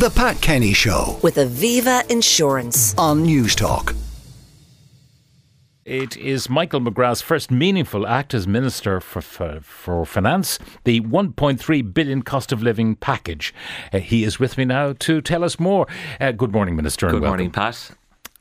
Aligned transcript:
The 0.00 0.08
Pat 0.08 0.40
Kenny 0.40 0.72
Show 0.72 1.18
with 1.22 1.36
Aviva 1.36 2.10
Insurance. 2.10 2.94
on 2.96 3.22
Newstalk. 3.26 3.94
It 5.84 6.16
is 6.16 6.48
Michael 6.48 6.80
McGrath's 6.80 7.20
first 7.20 7.50
meaningful 7.50 8.06
act 8.06 8.32
as 8.32 8.46
Minister 8.46 9.02
for, 9.02 9.20
for, 9.20 9.60
for 9.60 10.06
Finance, 10.06 10.58
the 10.84 11.02
1.3 11.02 11.92
billion 11.92 12.22
cost 12.22 12.50
of 12.50 12.62
living 12.62 12.96
package. 12.96 13.52
Uh, 13.92 13.98
he 13.98 14.24
is 14.24 14.40
with 14.40 14.56
me 14.56 14.64
now 14.64 14.94
to 15.00 15.20
tell 15.20 15.44
us 15.44 15.60
more. 15.60 15.86
Uh, 16.18 16.32
good 16.32 16.50
morning, 16.50 16.76
Minister. 16.76 17.08
Good 17.08 17.20
welcome. 17.20 17.28
morning, 17.28 17.50
Pat. 17.50 17.90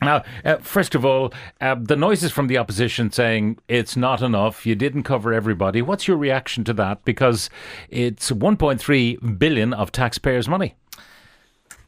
Now, 0.01 0.23
uh, 0.45 0.59
first 0.59 0.95
of 0.95 1.03
all, 1.03 1.33
uh, 1.59 1.75
the 1.75 1.97
noises 1.97 2.31
from 2.31 2.47
the 2.47 2.57
opposition 2.57 3.11
saying 3.11 3.57
it's 3.67 3.97
not 3.97 4.21
enough, 4.21 4.65
you 4.65 4.75
didn't 4.75 5.03
cover 5.03 5.33
everybody. 5.33 5.81
What's 5.81 6.07
your 6.07 6.15
reaction 6.15 6.63
to 6.63 6.73
that? 6.75 7.03
Because 7.03 7.49
it's 7.89 8.31
1.3 8.31 9.37
billion 9.37 9.73
of 9.73 9.91
taxpayers' 9.91 10.47
money. 10.47 10.75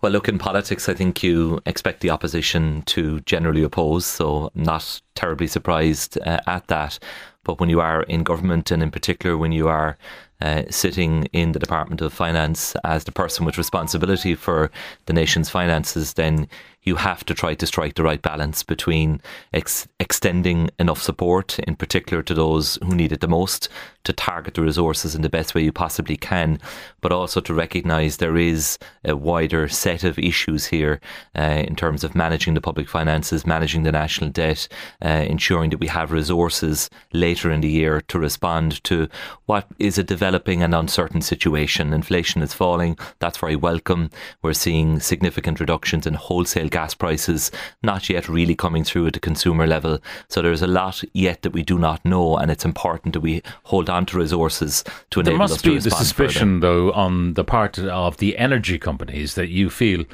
Well, 0.02 0.12
look, 0.12 0.28
in 0.28 0.40
politics, 0.40 0.90
I 0.90 0.96
think 0.96 1.22
you 1.22 1.60
expect 1.68 2.00
the 2.00 2.10
opposition 2.10 2.82
to 2.88 3.20
generally 3.22 3.62
oppose, 3.62 4.04
so 4.04 4.52
not 4.56 5.00
terribly 5.14 5.46
surprised 5.46 6.18
uh, 6.26 6.40
at 6.48 6.66
that. 6.68 6.98
But 7.44 7.60
when 7.60 7.70
you 7.70 7.82
are 7.82 8.02
in 8.04 8.24
government, 8.24 8.72
and 8.72 8.82
in 8.82 8.90
particular 8.90 9.38
when 9.38 9.52
you 9.52 9.68
are 9.68 10.00
uh, 10.42 10.64
sitting 10.72 11.26
in 11.34 11.52
the 11.52 11.60
Department 11.60 12.02
of 12.02 12.14
Finance 12.14 12.76
as 12.84 13.04
the 13.04 13.12
person 13.12 13.46
with 13.46 13.60
responsibility 13.60 14.34
for 14.34 14.72
the 15.06 15.14
nation's 15.14 15.52
finances, 15.52 16.14
then 16.14 16.48
you 16.84 16.96
have 16.96 17.24
to 17.26 17.34
try 17.34 17.54
to 17.54 17.68
strike 17.68 17.96
the 17.96 18.04
right 18.04 18.22
balance 18.22 18.64
between 18.64 19.22
ex- 19.54 19.88
extending 20.00 20.70
enough 20.80 21.02
support, 21.02 21.60
in 21.60 21.76
particular 21.76 22.24
to 22.24 22.34
those 22.34 22.80
who 22.84 22.96
need 22.96 23.12
it 23.12 23.22
the 23.22 23.28
most, 23.28 23.70
to 24.04 24.14
target 24.14 24.56
the 24.56 24.62
resources 24.62 25.14
in 25.14 25.22
the 25.22 25.30
best 25.30 25.54
way 25.54 25.64
you 25.64 25.72
possibly 25.72 26.18
can, 26.18 26.60
but 27.02 27.12
also 27.12 27.40
to 27.40 27.54
recognise 27.54 28.18
there 28.18 28.38
is 28.38 28.80
a 29.06 29.16
wider 29.16 29.68
set 29.68 30.04
of 30.04 30.18
issues 30.18 30.66
here 30.66 31.00
uh, 31.38 31.64
in 31.68 31.76
terms 31.76 32.04
of 32.04 32.16
managing 32.16 32.56
the 32.56 32.62
public 32.62 32.90
finances, 32.90 33.46
managing 33.46 33.84
the 33.84 33.92
national 33.92 34.32
debt, 34.32 34.68
uh, 35.06 35.08
ensuring 35.08 35.70
that 35.70 35.80
we 35.80 35.88
have 35.88 36.12
resources 36.12 36.90
later 37.14 37.52
in 37.52 37.62
the 37.62 37.70
year 37.70 38.02
to 38.02 38.18
respond 38.18 38.84
to 38.84 39.08
what 39.46 39.68
is 39.78 40.00
a 40.00 40.04
developing 40.04 40.64
and 40.64 40.74
uncertain 40.74 41.22
situation. 41.22 41.94
Inflation 41.94 42.42
is 42.42 42.54
falling, 42.54 42.98
that's 43.20 43.38
very 43.38 43.56
welcome. 43.56 44.10
We're 44.42 44.54
seeing 44.54 45.00
significant 45.00 45.60
reductions 45.60 46.08
in 46.08 46.16
wholesale 46.16 46.70
gas 46.72 46.96
prices, 46.96 47.52
not 47.84 48.10
yet 48.10 48.28
really 48.28 48.56
coming 48.56 48.84
through 48.84 49.08
at 49.08 49.14
the 49.14 49.20
consumer 49.20 49.68
level. 49.68 50.00
So 50.30 50.42
there's 50.42 50.64
a 50.64 50.68
lot 50.68 51.04
yet 51.14 51.44
that 51.44 51.52
we 51.52 51.62
do 51.62 51.78
not 51.78 52.04
know, 52.04 52.38
and 52.38 52.50
it's 52.50 52.66
important 52.66 53.14
that 53.14 53.22
we 53.22 53.44
hold 53.66 53.90
on 53.90 54.06
to 54.08 54.18
resources 54.18 54.84
to 55.12 55.20
enable 55.20 55.38
There 55.38 55.44
us 55.44 55.52
must 55.52 55.64
be 55.64 55.78
the 55.78 55.92
suspicion, 55.92 56.60
further. 56.60 56.74
though, 56.74 56.92
on 56.94 57.36
the 57.36 57.44
part 57.44 57.78
of 57.78 58.18
the 58.18 58.38
energy 58.38 58.80
companies 58.80 59.36
that 59.36 59.50
you 59.50 59.70
feel 59.70 60.06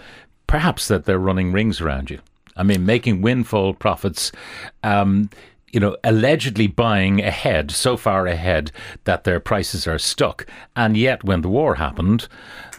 perhaps 0.47 0.87
that 0.87 1.05
they're 1.05 1.19
running 1.19 1.51
rings 1.53 1.79
around 1.79 2.09
you. 2.09 2.19
I 2.55 2.63
mean, 2.63 2.85
making 2.85 3.21
windfall 3.21 3.73
profits. 3.73 4.31
Um, 4.83 5.29
you 5.73 5.81
know, 5.81 5.97
allegedly 6.03 6.65
buying 6.65 7.21
ahead, 7.21 7.71
so 7.71 7.97
far 7.97 8.25
ahead 8.25 8.71
that 9.03 9.25
their 9.25 9.39
prices 9.39 9.85
are 9.85 9.99
stuck. 9.99 10.47
And 10.77 10.95
yet, 10.95 11.25
when 11.25 11.41
the 11.41 11.49
war 11.49 11.75
happened, 11.75 12.29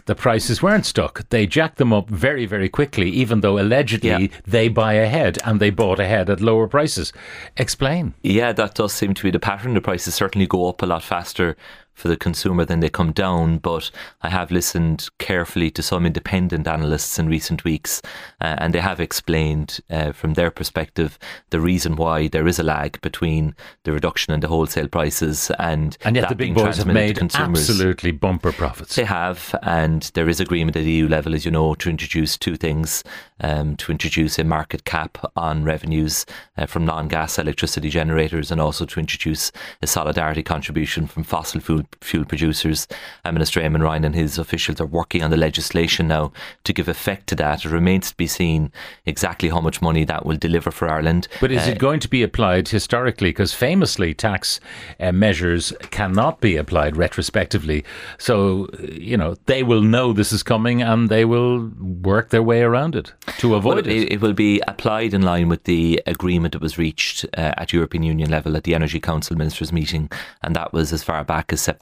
the 0.09 0.15
prices 0.15 0.63
weren't 0.63 0.87
stuck. 0.87 1.29
They 1.29 1.45
jacked 1.45 1.77
them 1.77 1.93
up 1.93 2.09
very, 2.09 2.47
very 2.47 2.67
quickly, 2.67 3.11
even 3.11 3.41
though 3.41 3.59
allegedly 3.59 4.09
Yeah. 4.09 4.27
they 4.47 4.67
buy 4.67 4.93
ahead 4.93 5.37
and 5.45 5.59
they 5.59 5.69
bought 5.69 5.99
ahead 5.99 6.31
at 6.31 6.41
lower 6.41 6.67
prices. 6.67 7.13
Explain. 7.57 8.15
Yeah, 8.23 8.51
that 8.53 8.73
does 8.73 8.91
seem 8.91 9.13
to 9.13 9.23
be 9.23 9.29
the 9.29 9.39
pattern. 9.39 9.75
The 9.75 9.81
prices 9.81 10.15
certainly 10.15 10.47
go 10.47 10.67
up 10.67 10.81
a 10.81 10.87
lot 10.87 11.03
faster 11.03 11.55
for 11.99 12.07
the 12.07 12.17
consumer 12.17 12.65
than 12.65 12.79
they 12.79 12.89
come 12.89 13.11
down. 13.11 13.57
But 13.57 13.91
I 14.21 14.29
have 14.29 14.51
listened 14.51 15.09
carefully 15.19 15.69
to 15.71 15.83
some 15.83 16.05
independent 16.05 16.67
analysts 16.67 17.19
in 17.19 17.27
recent 17.27 17.63
weeks, 17.63 18.01
uh, 18.41 18.55
and 18.57 18.73
they 18.73 18.79
have 18.79 18.99
explained 18.99 19.79
uh, 19.89 20.13
from 20.13 20.33
their 20.33 20.49
perspective 20.49 21.19
the 21.49 21.59
reason 21.59 21.95
why 21.95 22.27
there 22.27 22.47
is 22.47 22.59
a 22.59 22.63
lag 22.63 23.01
between 23.01 23.55
the 23.83 23.91
reduction 23.91 24.33
in 24.33 24.39
the 24.39 24.47
wholesale 24.47 24.87
prices 24.87 25.51
and 25.59 25.97
And 26.05 26.15
yet 26.15 26.23
that 26.23 26.29
the 26.29 26.35
big 26.35 26.55
boys 26.55 26.77
have 26.77 26.87
made 26.87 27.19
absolutely 27.35 28.11
bumper 28.11 28.51
profits. 28.51 28.95
They 28.95 29.03
have, 29.03 29.53
and 29.61 30.03
there 30.13 30.29
is 30.29 30.39
agreement 30.39 30.77
at 30.77 30.83
EU 30.83 31.07
level, 31.07 31.35
as 31.35 31.45
you 31.45 31.51
know, 31.51 31.75
to 31.75 31.89
introduce 31.89 32.37
two 32.37 32.55
things: 32.55 33.03
um, 33.41 33.75
to 33.77 33.91
introduce 33.91 34.39
a 34.39 34.43
market 34.43 34.85
cap 34.85 35.17
on 35.35 35.63
revenues 35.63 36.25
uh, 36.57 36.65
from 36.65 36.85
non-gas 36.85 37.37
electricity 37.37 37.89
generators, 37.89 38.51
and 38.51 38.61
also 38.61 38.85
to 38.85 38.99
introduce 38.99 39.51
a 39.81 39.87
solidarity 39.87 40.43
contribution 40.43 41.07
from 41.07 41.23
fossil 41.23 41.59
fuel 41.59 41.83
fuel 42.01 42.25
producers. 42.25 42.87
Uh, 43.25 43.31
Minister 43.31 43.59
Eamon 43.61 43.81
Ryan 43.83 44.05
and 44.05 44.15
his 44.15 44.37
officials 44.37 44.79
are 44.79 44.85
working 44.85 45.23
on 45.23 45.31
the 45.31 45.37
legislation 45.37 46.07
now 46.07 46.31
to 46.63 46.73
give 46.73 46.87
effect 46.87 47.27
to 47.27 47.35
that. 47.35 47.65
It 47.65 47.71
remains 47.71 48.09
to 48.11 48.17
be 48.17 48.27
seen 48.27 48.71
exactly 49.05 49.49
how 49.49 49.59
much 49.61 49.81
money 49.81 50.05
that 50.05 50.25
will 50.25 50.37
deliver 50.37 50.71
for 50.71 50.89
Ireland. 50.89 51.27
But 51.41 51.51
is 51.51 51.67
Uh, 51.67 51.71
it 51.71 51.77
going 51.79 51.99
to 51.99 52.07
be 52.07 52.23
applied 52.23 52.69
historically? 52.69 53.29
Because 53.29 53.53
famously, 53.53 54.13
tax 54.13 54.59
uh, 54.99 55.11
measures 55.11 55.73
cannot 55.91 56.39
be 56.39 56.55
applied 56.55 56.95
retrospectively. 56.95 57.83
So, 58.17 58.67
you 58.91 59.17
know, 59.17 59.35
they 59.45 59.63
will 59.63 59.81
know 59.81 60.13
this 60.13 60.31
is 60.31 60.43
coming 60.43 60.81
and 60.81 61.09
they 61.09 61.25
will 61.25 61.69
work 61.79 62.29
their 62.29 62.43
way 62.43 62.61
around 62.61 62.95
it 62.95 63.13
to 63.39 63.55
avoid 63.55 63.85
Well, 63.85 63.95
it. 63.95 64.11
it 64.13 64.21
will 64.21 64.33
be 64.33 64.61
applied 64.67 65.13
in 65.13 65.21
line 65.21 65.49
with 65.49 65.63
the 65.65 66.01
agreement 66.05 66.53
that 66.53 66.61
was 66.61 66.77
reached 66.77 67.25
uh, 67.37 67.53
at 67.57 67.73
European 67.73 68.03
Union 68.03 68.29
level 68.29 68.55
at 68.55 68.63
the 68.63 68.75
Energy 68.75 68.99
Council 68.99 69.35
Ministers 69.37 69.71
meeting, 69.73 70.09
and 70.43 70.55
that 70.55 70.71
was 70.73 70.93
as 70.93 71.03
far 71.03 71.23
back 71.23 71.51
as 71.51 71.61
September. 71.61 71.78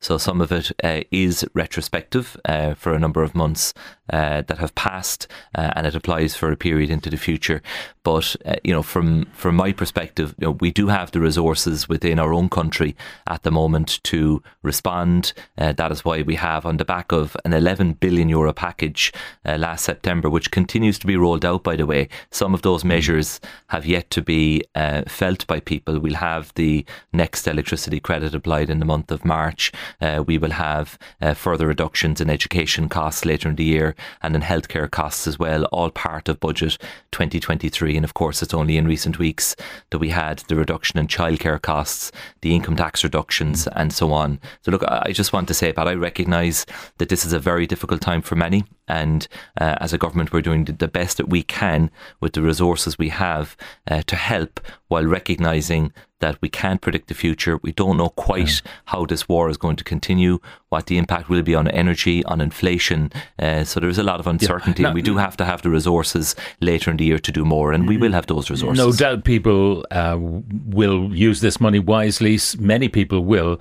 So 0.00 0.18
some 0.18 0.40
of 0.40 0.50
it 0.52 0.72
uh, 0.82 1.02
is 1.10 1.46
retrospective 1.54 2.36
uh, 2.44 2.74
for 2.74 2.92
a 2.92 2.98
number 2.98 3.22
of 3.22 3.34
months 3.34 3.72
uh, 4.10 4.42
that 4.42 4.58
have 4.58 4.74
passed, 4.74 5.26
uh, 5.54 5.72
and 5.76 5.86
it 5.86 5.94
applies 5.94 6.34
for 6.34 6.50
a 6.50 6.56
period 6.56 6.90
into 6.90 7.08
the 7.08 7.16
future. 7.16 7.62
But 8.02 8.36
uh, 8.44 8.56
you 8.64 8.72
know, 8.72 8.82
from 8.82 9.26
from 9.32 9.54
my 9.54 9.72
perspective, 9.72 10.34
you 10.38 10.48
know, 10.48 10.50
we 10.60 10.72
do 10.72 10.88
have 10.88 11.12
the 11.12 11.20
resources 11.20 11.88
within 11.88 12.18
our 12.18 12.32
own 12.32 12.48
country 12.48 12.96
at 13.28 13.44
the 13.44 13.52
moment 13.52 14.00
to 14.04 14.42
respond. 14.62 15.32
Uh, 15.56 15.72
that 15.72 15.92
is 15.92 16.04
why 16.04 16.22
we 16.22 16.34
have, 16.34 16.66
on 16.66 16.78
the 16.78 16.84
back 16.84 17.12
of 17.12 17.36
an 17.44 17.52
11 17.52 17.94
billion 17.94 18.28
euro 18.28 18.52
package 18.52 19.12
last 19.44 19.84
September, 19.84 20.28
which 20.28 20.50
continues 20.50 20.98
to 20.98 21.06
be 21.06 21.16
rolled 21.16 21.44
out. 21.44 21.62
By 21.62 21.76
the 21.76 21.86
way, 21.86 22.08
some 22.30 22.54
of 22.54 22.62
those 22.62 22.84
measures 22.84 23.40
have 23.68 23.86
yet 23.86 24.10
to 24.10 24.22
be 24.22 24.64
felt 25.06 25.46
by 25.46 25.60
people. 25.60 26.00
We'll 26.00 26.14
have 26.14 26.52
the 26.54 26.84
next 27.12 27.46
electricity 27.46 28.00
credit 28.00 28.34
applied 28.34 28.68
in 28.68 28.80
the 28.80 28.84
month 28.84 29.11
of 29.12 29.24
March. 29.24 29.70
Uh, 30.00 30.24
we 30.26 30.38
will 30.38 30.50
have 30.50 30.98
uh, 31.20 31.34
further 31.34 31.66
reductions 31.66 32.20
in 32.20 32.28
education 32.30 32.88
costs 32.88 33.24
later 33.24 33.48
in 33.48 33.56
the 33.56 33.64
year 33.64 33.94
and 34.22 34.34
in 34.34 34.42
healthcare 34.42 34.90
costs 34.90 35.26
as 35.26 35.38
well, 35.38 35.64
all 35.66 35.90
part 35.90 36.28
of 36.28 36.40
budget 36.40 36.78
2023. 37.12 37.96
And 37.96 38.04
of 38.04 38.14
course, 38.14 38.42
it's 38.42 38.54
only 38.54 38.76
in 38.76 38.86
recent 38.86 39.18
weeks 39.18 39.54
that 39.90 39.98
we 39.98 40.08
had 40.08 40.38
the 40.48 40.56
reduction 40.56 40.98
in 40.98 41.06
childcare 41.06 41.62
costs, 41.62 42.10
the 42.40 42.54
income 42.54 42.76
tax 42.76 43.04
reductions, 43.04 43.68
and 43.68 43.92
so 43.92 44.12
on. 44.12 44.40
So, 44.62 44.70
look, 44.72 44.82
I 44.88 45.12
just 45.12 45.32
want 45.32 45.48
to 45.48 45.54
say, 45.54 45.72
but 45.72 45.86
I 45.86 45.94
recognise 45.94 46.66
that 46.98 47.08
this 47.08 47.24
is 47.24 47.32
a 47.32 47.38
very 47.38 47.66
difficult 47.66 48.00
time 48.00 48.22
for 48.22 48.34
many. 48.36 48.64
And 48.88 49.28
uh, 49.60 49.76
as 49.80 49.92
a 49.92 49.98
government, 49.98 50.32
we're 50.32 50.42
doing 50.42 50.64
the- 50.64 50.72
the 50.72 50.88
best 50.88 51.16
that 51.18 51.28
we 51.28 51.42
can 51.42 51.90
with 52.20 52.32
the 52.32 52.42
resources 52.42 52.98
we 52.98 53.10
have 53.10 53.56
uh, 53.90 54.02
to 54.06 54.16
help 54.16 54.60
while 54.88 55.04
recognising 55.06 55.92
that 56.22 56.38
we 56.40 56.48
can't 56.48 56.80
predict 56.80 57.08
the 57.08 57.14
future. 57.14 57.58
We 57.62 57.72
don't 57.72 57.98
know 57.98 58.08
quite 58.10 58.62
how 58.86 59.04
this 59.04 59.28
war 59.28 59.50
is 59.50 59.58
going 59.58 59.76
to 59.76 59.84
continue, 59.84 60.38
what 60.72 60.86
the 60.86 60.96
impact 60.96 61.28
will 61.28 61.42
be 61.42 61.54
on 61.54 61.68
energy, 61.68 62.24
on 62.24 62.40
inflation. 62.40 63.12
Uh, 63.38 63.62
so 63.62 63.78
there's 63.78 63.98
a 63.98 64.02
lot 64.02 64.18
of 64.18 64.26
uncertainty, 64.26 64.82
Now- 64.82 64.88
and 64.88 64.94
we 64.94 65.02
do 65.02 65.18
have 65.18 65.36
to 65.36 65.44
have 65.44 65.60
the 65.60 65.70
resources 65.70 66.34
later 66.60 66.90
in 66.90 66.96
the 66.96 67.04
year 67.04 67.18
to 67.18 67.30
do 67.30 67.44
more, 67.44 67.72
and 67.74 67.86
we 67.86 67.96
will 67.98 68.12
have 68.12 68.26
those 68.26 68.50
resources. 68.50 68.78
No 68.84 68.90
doubt 68.90 69.24
people 69.24 69.84
uh, 69.90 70.16
will 70.18 71.14
use 71.14 71.42
this 71.42 71.60
money 71.60 71.78
wisely. 71.78 72.38
Many 72.58 72.88
people 72.88 73.20
will. 73.24 73.60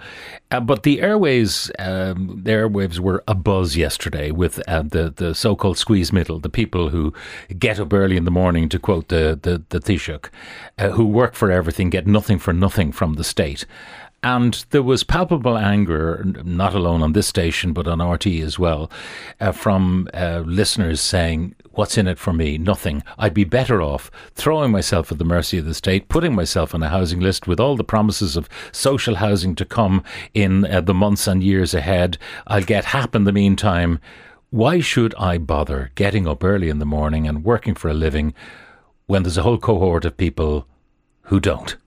Uh, 0.51 0.59
but 0.61 0.83
the 0.83 1.01
airways, 1.01 1.69
um, 1.79 2.41
the 2.43 2.51
airwaves 2.51 2.99
were 2.99 3.23
abuzz 3.27 3.75
yesterday 3.75 4.31
with 4.31 4.61
uh, 4.67 4.83
the, 4.83 5.13
the 5.15 5.35
so 5.35 5.55
called 5.55 5.77
squeeze 5.77 6.11
middle, 6.13 6.39
the 6.39 6.49
people 6.49 6.89
who 6.89 7.13
get 7.59 7.79
up 7.79 7.91
early 7.93 8.15
in 8.17 8.25
the 8.25 8.31
morning, 8.31 8.69
to 8.69 8.79
quote 8.79 9.07
the, 9.09 9.37
the, 9.41 9.63
the 9.69 9.79
Taoiseach, 9.79 10.29
uh, 10.77 10.89
who 10.91 11.05
work 11.05 11.33
for 11.35 11.51
everything, 11.51 11.89
get 11.89 12.07
nothing 12.07 12.39
for 12.39 12.53
nothing 12.53 12.91
from 12.93 13.15
the 13.15 13.23
state. 13.23 13.65
And 14.23 14.63
there 14.69 14.83
was 14.83 15.03
palpable 15.03 15.57
anger, 15.57 16.23
not 16.43 16.75
alone 16.75 17.01
on 17.01 17.13
this 17.13 17.25
station, 17.25 17.73
but 17.73 17.87
on 17.87 17.97
RTÉ 17.97 18.43
as 18.43 18.59
well, 18.59 18.91
uh, 19.39 19.51
from 19.51 20.07
uh, 20.13 20.43
listeners 20.45 21.01
saying, 21.01 21.55
What's 21.71 21.97
in 21.97 22.05
it 22.05 22.19
for 22.19 22.33
me? 22.33 22.57
Nothing. 22.57 23.01
I'd 23.17 23.33
be 23.33 23.45
better 23.45 23.81
off 23.81 24.11
throwing 24.35 24.71
myself 24.71 25.11
at 25.11 25.17
the 25.17 25.25
mercy 25.25 25.57
of 25.57 25.65
the 25.65 25.73
state, 25.73 26.09
putting 26.09 26.35
myself 26.35 26.75
on 26.75 26.83
a 26.83 26.89
housing 26.89 27.21
list 27.21 27.47
with 27.47 27.59
all 27.59 27.77
the 27.77 27.83
promises 27.83 28.35
of 28.35 28.49
social 28.73 29.15
housing 29.15 29.55
to 29.55 29.65
come 29.65 30.03
in 30.33 30.65
uh, 30.65 30.81
the 30.81 30.93
months 30.93 31.27
and 31.27 31.41
years 31.41 31.73
ahead. 31.73 32.17
I'll 32.45 32.61
get 32.61 32.85
HAP 32.85 33.15
in 33.15 33.23
the 33.23 33.31
meantime. 33.31 33.99
Why 34.49 34.81
should 34.81 35.15
I 35.15 35.37
bother 35.37 35.91
getting 35.95 36.27
up 36.27 36.43
early 36.43 36.67
in 36.67 36.79
the 36.79 36.85
morning 36.85 37.25
and 37.25 37.45
working 37.45 37.73
for 37.73 37.89
a 37.89 37.93
living 37.93 38.33
when 39.07 39.23
there's 39.23 39.37
a 39.37 39.43
whole 39.43 39.57
cohort 39.57 40.03
of 40.03 40.17
people 40.17 40.67
who 41.23 41.39
don't? 41.39 41.77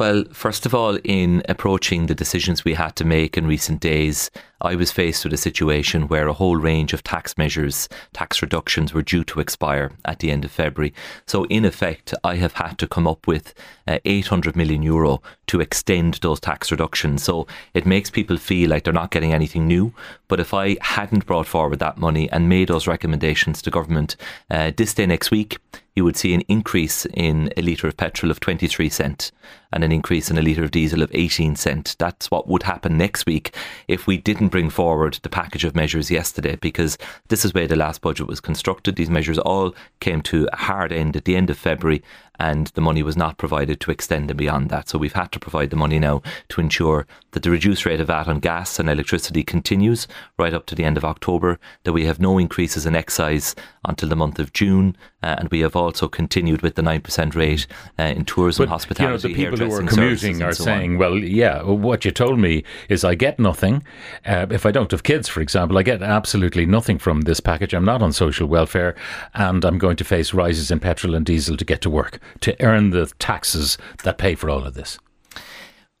Well, 0.00 0.24
first 0.32 0.64
of 0.64 0.74
all, 0.74 0.98
in 1.04 1.42
approaching 1.46 2.06
the 2.06 2.14
decisions 2.14 2.64
we 2.64 2.72
had 2.72 2.96
to 2.96 3.04
make 3.04 3.36
in 3.36 3.46
recent 3.46 3.80
days, 3.80 4.30
I 4.60 4.74
was 4.74 4.92
faced 4.92 5.24
with 5.24 5.32
a 5.32 5.38
situation 5.38 6.08
where 6.08 6.28
a 6.28 6.32
whole 6.32 6.56
range 6.56 6.92
of 6.92 7.02
tax 7.02 7.38
measures, 7.38 7.88
tax 8.12 8.42
reductions 8.42 8.92
were 8.92 9.02
due 9.02 9.24
to 9.24 9.40
expire 9.40 9.92
at 10.04 10.18
the 10.18 10.30
end 10.30 10.44
of 10.44 10.50
February. 10.50 10.92
So, 11.26 11.44
in 11.44 11.64
effect, 11.64 12.12
I 12.24 12.36
have 12.36 12.54
had 12.54 12.78
to 12.78 12.86
come 12.86 13.06
up 13.06 13.26
with 13.26 13.54
uh, 13.86 13.98
800 14.04 14.56
million 14.56 14.82
euro 14.82 15.22
to 15.46 15.60
extend 15.60 16.14
those 16.14 16.40
tax 16.40 16.70
reductions. 16.70 17.22
So, 17.22 17.46
it 17.74 17.86
makes 17.86 18.10
people 18.10 18.36
feel 18.36 18.70
like 18.70 18.84
they're 18.84 18.92
not 18.92 19.10
getting 19.10 19.32
anything 19.32 19.66
new. 19.66 19.94
But 20.28 20.40
if 20.40 20.54
I 20.54 20.76
hadn't 20.80 21.26
brought 21.26 21.46
forward 21.46 21.78
that 21.80 21.98
money 21.98 22.30
and 22.30 22.48
made 22.48 22.68
those 22.68 22.86
recommendations 22.86 23.62
to 23.62 23.70
government 23.70 24.16
uh, 24.50 24.72
this 24.76 24.94
day 24.94 25.06
next 25.06 25.30
week, 25.30 25.58
you 25.96 26.04
would 26.04 26.16
see 26.16 26.34
an 26.34 26.42
increase 26.42 27.04
in 27.14 27.52
a 27.56 27.62
litre 27.62 27.88
of 27.88 27.96
petrol 27.96 28.30
of 28.30 28.40
23 28.40 28.88
cent 28.88 29.32
and 29.72 29.82
an 29.82 29.92
increase 29.92 30.30
in 30.30 30.38
a 30.38 30.42
litre 30.42 30.64
of 30.64 30.70
diesel 30.70 31.02
of 31.02 31.10
18 31.12 31.56
cent. 31.56 31.96
That's 31.98 32.30
what 32.30 32.48
would 32.48 32.62
happen 32.62 32.96
next 32.96 33.26
week 33.26 33.54
if 33.88 34.06
we 34.06 34.16
didn't 34.16 34.49
bring 34.50 34.70
forward 34.70 35.18
the 35.22 35.28
package 35.28 35.64
of 35.64 35.74
measures 35.74 36.10
yesterday, 36.10 36.56
because 36.56 36.98
this 37.28 37.44
is 37.44 37.54
where 37.54 37.66
the 37.66 37.76
last 37.76 38.00
budget 38.00 38.26
was 38.26 38.40
constructed. 38.40 38.96
These 38.96 39.10
measures 39.10 39.38
all 39.38 39.74
came 40.00 40.20
to 40.22 40.48
a 40.52 40.56
hard 40.56 40.92
end 40.92 41.16
at 41.16 41.24
the 41.24 41.36
end 41.36 41.48
of 41.50 41.56
February 41.56 42.02
and 42.40 42.68
the 42.68 42.80
money 42.80 43.02
was 43.02 43.18
not 43.18 43.36
provided 43.36 43.80
to 43.80 43.90
extend 43.90 44.30
them 44.30 44.38
beyond 44.38 44.70
that. 44.70 44.88
So 44.88 44.98
we've 44.98 45.12
had 45.12 45.30
to 45.32 45.38
provide 45.38 45.68
the 45.68 45.76
money 45.76 45.98
now 45.98 46.22
to 46.48 46.60
ensure 46.60 47.06
that 47.32 47.42
the 47.42 47.50
reduced 47.50 47.84
rate 47.84 48.00
of 48.00 48.06
VAT 48.06 48.26
on 48.26 48.40
gas 48.40 48.78
and 48.78 48.88
electricity 48.88 49.44
continues 49.44 50.08
right 50.38 50.54
up 50.54 50.64
to 50.66 50.74
the 50.74 50.84
end 50.84 50.96
of 50.96 51.04
October, 51.04 51.58
that 51.84 51.92
we 51.92 52.06
have 52.06 52.18
no 52.18 52.38
increases 52.38 52.86
in 52.86 52.96
excise 52.96 53.54
until 53.84 54.08
the 54.08 54.16
month 54.16 54.38
of 54.38 54.54
June, 54.54 54.96
uh, 55.22 55.36
and 55.38 55.50
we 55.50 55.60
have 55.60 55.76
also 55.76 56.08
continued 56.08 56.62
with 56.62 56.76
the 56.76 56.82
9% 56.82 57.34
rate 57.34 57.66
uh, 57.98 58.04
in 58.04 58.24
tourism, 58.24 58.64
but, 58.64 58.70
hospitality, 58.70 59.28
you 59.28 59.34
know, 59.34 59.50
the 59.50 59.56
people 59.56 59.66
who 59.66 59.74
are 59.74 59.86
commuting 59.86 60.42
are 60.42 60.52
so 60.52 60.64
saying, 60.64 60.92
on. 60.92 60.98
well, 60.98 61.18
yeah, 61.18 61.62
what 61.62 62.04
you 62.06 62.10
told 62.10 62.38
me 62.38 62.64
is 62.88 63.04
I 63.04 63.14
get 63.14 63.38
nothing. 63.38 63.84
Uh, 64.24 64.46
if 64.50 64.64
I 64.64 64.70
don't 64.70 64.90
have 64.90 65.02
kids, 65.02 65.28
for 65.28 65.42
example, 65.42 65.76
I 65.76 65.82
get 65.82 66.02
absolutely 66.02 66.64
nothing 66.64 66.98
from 66.98 67.22
this 67.22 67.40
package. 67.40 67.74
I'm 67.74 67.84
not 67.84 68.00
on 68.00 68.12
social 68.12 68.46
welfare, 68.46 68.96
and 69.34 69.62
I'm 69.62 69.76
going 69.76 69.96
to 69.96 70.04
face 70.04 70.32
rises 70.32 70.70
in 70.70 70.80
petrol 70.80 71.14
and 71.14 71.26
diesel 71.26 71.56
to 71.58 71.64
get 71.64 71.82
to 71.82 71.90
work 71.90 72.18
to 72.40 72.60
earn 72.62 72.90
the 72.90 73.12
taxes 73.18 73.78
that 74.04 74.18
pay 74.18 74.34
for 74.34 74.50
all 74.50 74.66
of 74.66 74.74
this? 74.74 74.98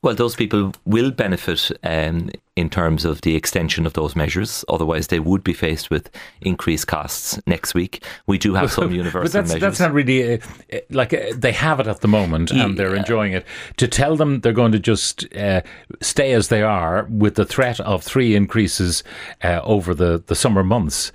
Well, 0.02 0.14
those 0.14 0.34
people 0.34 0.72
will 0.86 1.10
benefit 1.10 1.70
um, 1.84 2.30
in 2.56 2.70
terms 2.70 3.04
of 3.04 3.20
the 3.20 3.36
extension 3.36 3.84
of 3.84 3.92
those 3.92 4.16
measures. 4.16 4.64
Otherwise, 4.66 5.08
they 5.08 5.20
would 5.20 5.44
be 5.44 5.52
faced 5.52 5.90
with 5.90 6.08
increased 6.40 6.86
costs 6.86 7.38
next 7.46 7.74
week. 7.74 8.02
We 8.26 8.38
do 8.38 8.54
have 8.54 8.72
some 8.72 8.92
universal 8.94 9.24
but 9.24 9.32
that's, 9.32 9.48
measures. 9.48 9.60
That's 9.60 9.80
not 9.80 9.92
really 9.92 10.34
uh, 10.34 10.38
uh, 10.72 10.78
like 10.88 11.12
uh, 11.12 11.32
they 11.36 11.52
have 11.52 11.80
it 11.80 11.86
at 11.86 12.00
the 12.00 12.08
moment 12.08 12.50
yeah. 12.50 12.64
and 12.64 12.78
they're 12.78 12.94
enjoying 12.94 13.34
it. 13.34 13.44
To 13.76 13.86
tell 13.86 14.16
them 14.16 14.40
they're 14.40 14.54
going 14.54 14.72
to 14.72 14.78
just 14.78 15.30
uh, 15.36 15.60
stay 16.00 16.32
as 16.32 16.48
they 16.48 16.62
are 16.62 17.06
with 17.10 17.34
the 17.34 17.44
threat 17.44 17.78
of 17.80 18.02
three 18.02 18.34
increases 18.34 19.04
uh, 19.44 19.60
over 19.64 19.94
the, 19.94 20.22
the 20.26 20.34
summer 20.34 20.64
months 20.64 21.12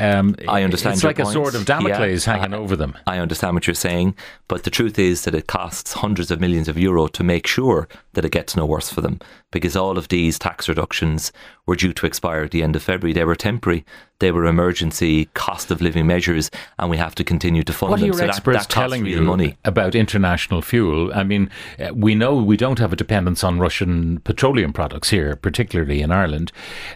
um, 0.00 0.36
I 0.48 0.62
understand. 0.62 0.94
It's 0.94 1.04
like 1.04 1.16
point. 1.16 1.28
a 1.28 1.32
sword 1.32 1.54
of 1.54 1.66
Damocles 1.66 2.26
yeah, 2.26 2.36
hanging 2.36 2.54
I, 2.54 2.56
over 2.56 2.76
them. 2.76 2.96
I 3.06 3.18
understand 3.18 3.54
what 3.54 3.66
you're 3.66 3.74
saying, 3.74 4.14
but 4.48 4.64
the 4.64 4.70
truth 4.70 4.98
is 4.98 5.24
that 5.24 5.34
it 5.34 5.46
costs 5.46 5.92
hundreds 5.92 6.30
of 6.30 6.40
millions 6.40 6.68
of 6.68 6.78
euro 6.78 7.06
to 7.08 7.24
make 7.24 7.46
sure 7.46 7.88
that 8.14 8.24
it 8.24 8.32
gets 8.32 8.56
no 8.56 8.66
worse 8.66 8.90
for 8.90 9.00
them, 9.00 9.20
because 9.50 9.76
all 9.76 9.98
of 9.98 10.08
these 10.08 10.38
tax 10.38 10.68
reductions 10.68 11.32
were 11.66 11.76
due 11.76 11.92
to 11.92 12.06
expire 12.06 12.42
at 12.42 12.50
the 12.50 12.62
end 12.62 12.76
of 12.76 12.82
February. 12.82 13.12
They 13.12 13.24
were 13.24 13.34
temporary, 13.34 13.84
they 14.20 14.30
were 14.30 14.46
emergency 14.46 15.26
cost 15.34 15.70
of 15.70 15.80
living 15.80 16.06
measures, 16.06 16.50
and 16.78 16.90
we 16.90 16.96
have 16.96 17.14
to 17.16 17.24
continue 17.24 17.62
to 17.62 17.72
fund 17.72 17.90
what 17.90 18.00
them. 18.00 18.10
What 18.10 18.16
are 18.16 18.24
your 18.24 18.26
so 18.26 18.36
experts 18.36 18.58
that, 18.58 18.68
that 18.68 18.74
telling 18.74 19.06
you 19.06 19.22
money. 19.22 19.56
about 19.64 19.94
international 19.94 20.62
fuel? 20.62 21.12
I 21.14 21.24
mean, 21.24 21.50
uh, 21.78 21.92
we 21.94 22.14
know 22.14 22.36
we 22.36 22.56
don't 22.56 22.78
have 22.78 22.92
a 22.92 22.96
dependence 22.96 23.42
on 23.42 23.58
Russian 23.58 24.20
petroleum 24.20 24.72
products 24.72 25.10
here, 25.10 25.36
particularly 25.36 26.00
in 26.00 26.10
Ireland. 26.10 26.52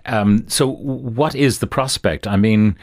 Um, 0.07 0.49
so, 0.49 0.69
what 0.69 1.35
is 1.35 1.59
the 1.59 1.67
prospect? 1.67 2.27
I 2.27 2.37
mean, 2.37 2.77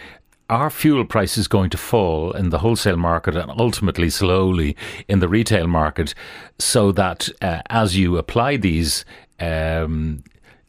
are 0.49 0.69
fuel 0.69 1.05
prices 1.05 1.47
going 1.47 1.69
to 1.71 1.77
fall 1.77 2.31
in 2.31 2.49
the 2.49 2.59
wholesale 2.59 2.97
market 2.97 3.35
and 3.35 3.51
ultimately 3.59 4.09
slowly 4.09 4.75
in 5.07 5.19
the 5.19 5.27
retail 5.27 5.67
market 5.67 6.13
so 6.59 6.91
that 6.91 7.29
uh, 7.41 7.61
as 7.69 7.97
you 7.97 8.17
apply 8.17 8.57
these 8.57 9.05
um, 9.39 10.23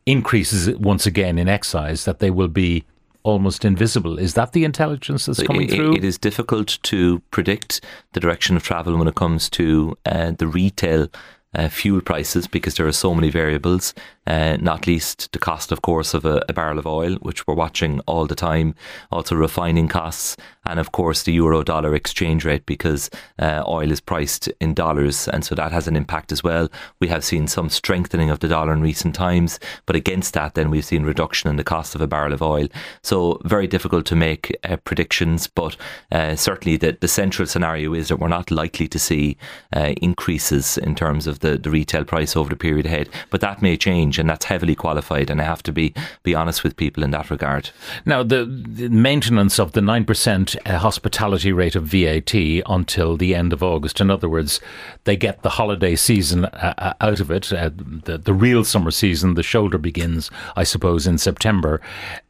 increases 0.07 0.75
once 0.79 1.05
again 1.07 1.39
in 1.39 1.49
excise 1.49 2.05
that 2.05 2.21
they 2.21 2.31
will 2.31 2.49
be 2.49 2.85
almost 3.23 3.65
invisible. 3.65 4.19
Is 4.19 4.35
that 4.35 4.53
the 4.53 4.65
intelligence 4.65 5.27
that's 5.27 5.43
coming 5.43 5.69
it, 5.69 5.75
through? 5.75 5.97
It 5.97 6.05
is 6.05 6.17
difficult 6.17 6.79
to 6.85 7.19
predict 7.33 7.81
the 8.13 8.21
direction 8.21 8.57
of 8.57 8.63
travel 8.63 8.97
when 8.97 9.09
it 9.09 9.17
comes 9.17 9.51
to 9.51 9.99
uh, 10.07 10.31
the 10.31 10.47
retail 10.47 11.09
uh, 11.55 11.69
fuel 11.69 12.01
prices 12.01 12.47
because 12.47 12.77
there 12.77 12.87
are 12.87 12.93
so 12.93 13.15
many 13.15 13.31
variables, 13.31 13.95
uh, 14.27 14.59
not 14.61 14.87
least 14.87 15.33
the 15.33 15.39
cost, 15.39 15.73
of 15.73 15.81
course, 15.81 16.13
of 16.13 16.25
a, 16.25 16.45
a, 16.49 16.53
barrel 16.53 16.79
of 16.79 16.87
oil, 16.87 17.15
which 17.17 17.47
we're 17.47 17.55
watching 17.55 18.01
all 18.01 18.27
the 18.27 18.35
time, 18.35 18.75
also 19.11 19.35
refining 19.35 19.89
costs, 19.89 20.37
and 20.67 20.79
of 20.79 20.93
course 20.93 21.23
the 21.23 21.33
euro 21.33 21.63
dollar 21.63 21.95
exchange 21.95 22.45
rate 22.45 22.67
because 22.67 23.09
uh, 23.39 23.63
oil 23.67 23.91
is 23.91 24.01
priced 24.01 24.49
in 24.61 24.75
dollars, 24.75 25.29
and 25.29 25.45
so 25.45 25.55
that 25.55 25.73
has 25.73 25.89
an 25.89 25.97
impact 25.97 26.33
as 26.33 26.45
well. 26.45 26.69
We 27.01 27.09
have 27.09 27.25
seen 27.25 27.47
some 27.47 27.71
strengthening 27.71 28.29
of 28.29 28.41
the 28.41 28.49
dollar 28.49 28.75
in 28.75 28.83
recent 28.83 29.15
times, 29.15 29.59
but 29.87 29.97
against 29.97 30.35
that, 30.35 30.55
then 30.55 30.71
we've 30.71 30.85
seen 30.85 31.05
reduction 31.05 31.49
in 31.49 31.57
the 31.57 31.65
cost 31.65 31.95
of 31.95 32.01
a 32.03 32.07
barrel 32.07 32.35
of 32.35 32.43
oil. 32.43 32.69
So 33.03 33.41
very 33.45 33.67
difficult 33.67 34.05
to 34.07 34.17
make 34.17 34.55
uh, 34.65 34.77
predictions, 34.77 35.47
but 35.47 35.77
uh, 36.13 36.37
certainly 36.37 36.77
the, 36.77 36.99
the 37.01 37.09
central 37.09 37.47
scenario 37.47 37.95
is 37.95 38.09
that 38.09 38.19
we're 38.19 38.29
not 38.29 38.51
likely 38.51 38.89
to 38.89 38.99
see 38.99 39.39
uh, 39.75 39.95
increases 40.03 40.77
in 40.79 40.95
terms 40.95 41.27
of 41.27 41.39
the 41.41 41.47
the, 41.47 41.59
the 41.59 41.71
retail 41.71 42.05
price 42.05 42.37
over 42.37 42.51
the 42.51 42.57
period 42.57 42.87
ahead. 42.87 43.09
But 43.31 43.41
that 43.41 43.63
may 43.63 43.77
change, 43.77 44.16
and 44.19 44.29
that's 44.29 44.45
heavily 44.45 44.75
qualified. 44.75 45.31
And 45.31 45.41
I 45.41 45.45
have 45.45 45.63
to 45.65 45.73
be 45.73 45.95
be 46.23 46.35
honest 46.35 46.65
with 46.65 46.77
people 46.77 47.03
in 47.03 47.11
that 47.11 47.31
regard. 47.31 47.71
Now, 48.05 48.23
the, 48.23 48.45
the 48.45 48.89
maintenance 48.89 49.59
of 49.59 49.73
the 49.73 49.81
nine 49.81 50.05
percent 50.05 50.57
uh, 50.67 50.79
hospitality 50.79 51.53
rate 51.53 51.77
of 51.77 51.85
VAT 51.85 52.35
until 52.35 53.17
the 53.17 53.35
end 53.35 53.53
of 53.53 53.63
August. 53.63 54.01
In 54.01 54.11
other 54.11 54.29
words, 54.29 54.61
they 55.05 55.17
get 55.17 55.43
the 55.43 55.51
holiday 55.51 55.97
season 55.97 56.47
uh, 56.47 56.75
uh 56.79 56.93
out 57.01 57.21
of 57.21 57.31
it. 57.31 57.53
Uh, 57.53 57.71
the 58.05 58.19
the 58.19 58.35
real 58.35 58.65
summer 58.65 58.91
season, 58.91 59.35
the 59.35 59.43
shoulder 59.43 59.79
begins, 59.79 60.31
I 60.57 60.65
suppose, 60.65 61.07
in 61.07 61.19
September. 61.19 61.81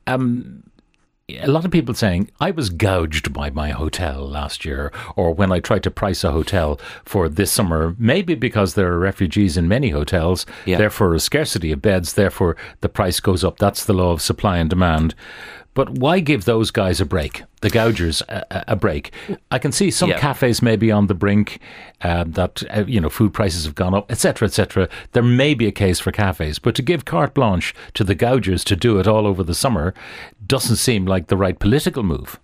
Um, 0.06 0.62
a 1.28 1.48
lot 1.48 1.64
of 1.64 1.72
people 1.72 1.94
saying 1.94 2.30
I 2.38 2.52
was 2.52 2.70
gouged 2.70 3.32
by 3.32 3.50
my 3.50 3.70
hotel 3.70 4.28
last 4.28 4.64
year, 4.64 4.92
or 5.16 5.34
when 5.34 5.50
I 5.50 5.58
tried 5.58 5.82
to 5.82 5.90
price 5.90 6.22
a 6.22 6.30
hotel 6.30 6.78
for 7.04 7.28
this 7.28 7.50
summer, 7.50 7.96
maybe 7.98 8.36
because 8.36 8.74
there 8.74 8.92
are 8.92 8.98
refugees 8.98 9.56
in 9.56 9.66
many 9.66 9.90
hotels, 9.90 10.46
yeah. 10.66 10.78
therefore 10.78 11.14
a 11.14 11.20
scarcity 11.20 11.72
of 11.72 11.82
beds, 11.82 12.12
therefore 12.12 12.56
the 12.80 12.88
price 12.88 13.18
goes 13.18 13.42
up. 13.42 13.58
That's 13.58 13.84
the 13.84 13.92
law 13.92 14.12
of 14.12 14.22
supply 14.22 14.58
and 14.58 14.70
demand. 14.70 15.16
But 15.76 15.90
why 15.90 16.20
give 16.20 16.46
those 16.46 16.70
guys 16.70 17.02
a 17.02 17.04
break, 17.04 17.42
the 17.60 17.68
gougers 17.68 18.22
a, 18.22 18.64
a 18.68 18.76
break? 18.76 19.12
I 19.50 19.58
can 19.58 19.72
see 19.72 19.90
some 19.90 20.08
yeah. 20.08 20.18
cafes 20.18 20.62
maybe 20.62 20.90
on 20.90 21.06
the 21.06 21.14
brink 21.14 21.60
uh, 22.00 22.24
that 22.28 22.62
uh, 22.74 22.86
you 22.86 22.98
know 22.98 23.10
food 23.10 23.34
prices 23.34 23.66
have 23.66 23.74
gone 23.74 23.92
up, 23.92 24.10
etc., 24.10 24.48
etc. 24.48 24.88
There 25.12 25.22
may 25.22 25.52
be 25.52 25.66
a 25.66 25.72
case 25.72 26.00
for 26.00 26.12
cafes, 26.12 26.58
but 26.58 26.74
to 26.76 26.82
give 26.82 27.04
carte 27.04 27.34
blanche 27.34 27.74
to 27.92 28.04
the 28.04 28.14
gougers 28.14 28.64
to 28.64 28.74
do 28.74 28.98
it 28.98 29.06
all 29.06 29.26
over 29.26 29.42
the 29.42 29.54
summer 29.54 29.92
doesn't 30.46 30.76
seem 30.76 31.04
like 31.04 31.26
the 31.26 31.36
right 31.36 31.58
political 31.58 32.02
move. 32.02 32.40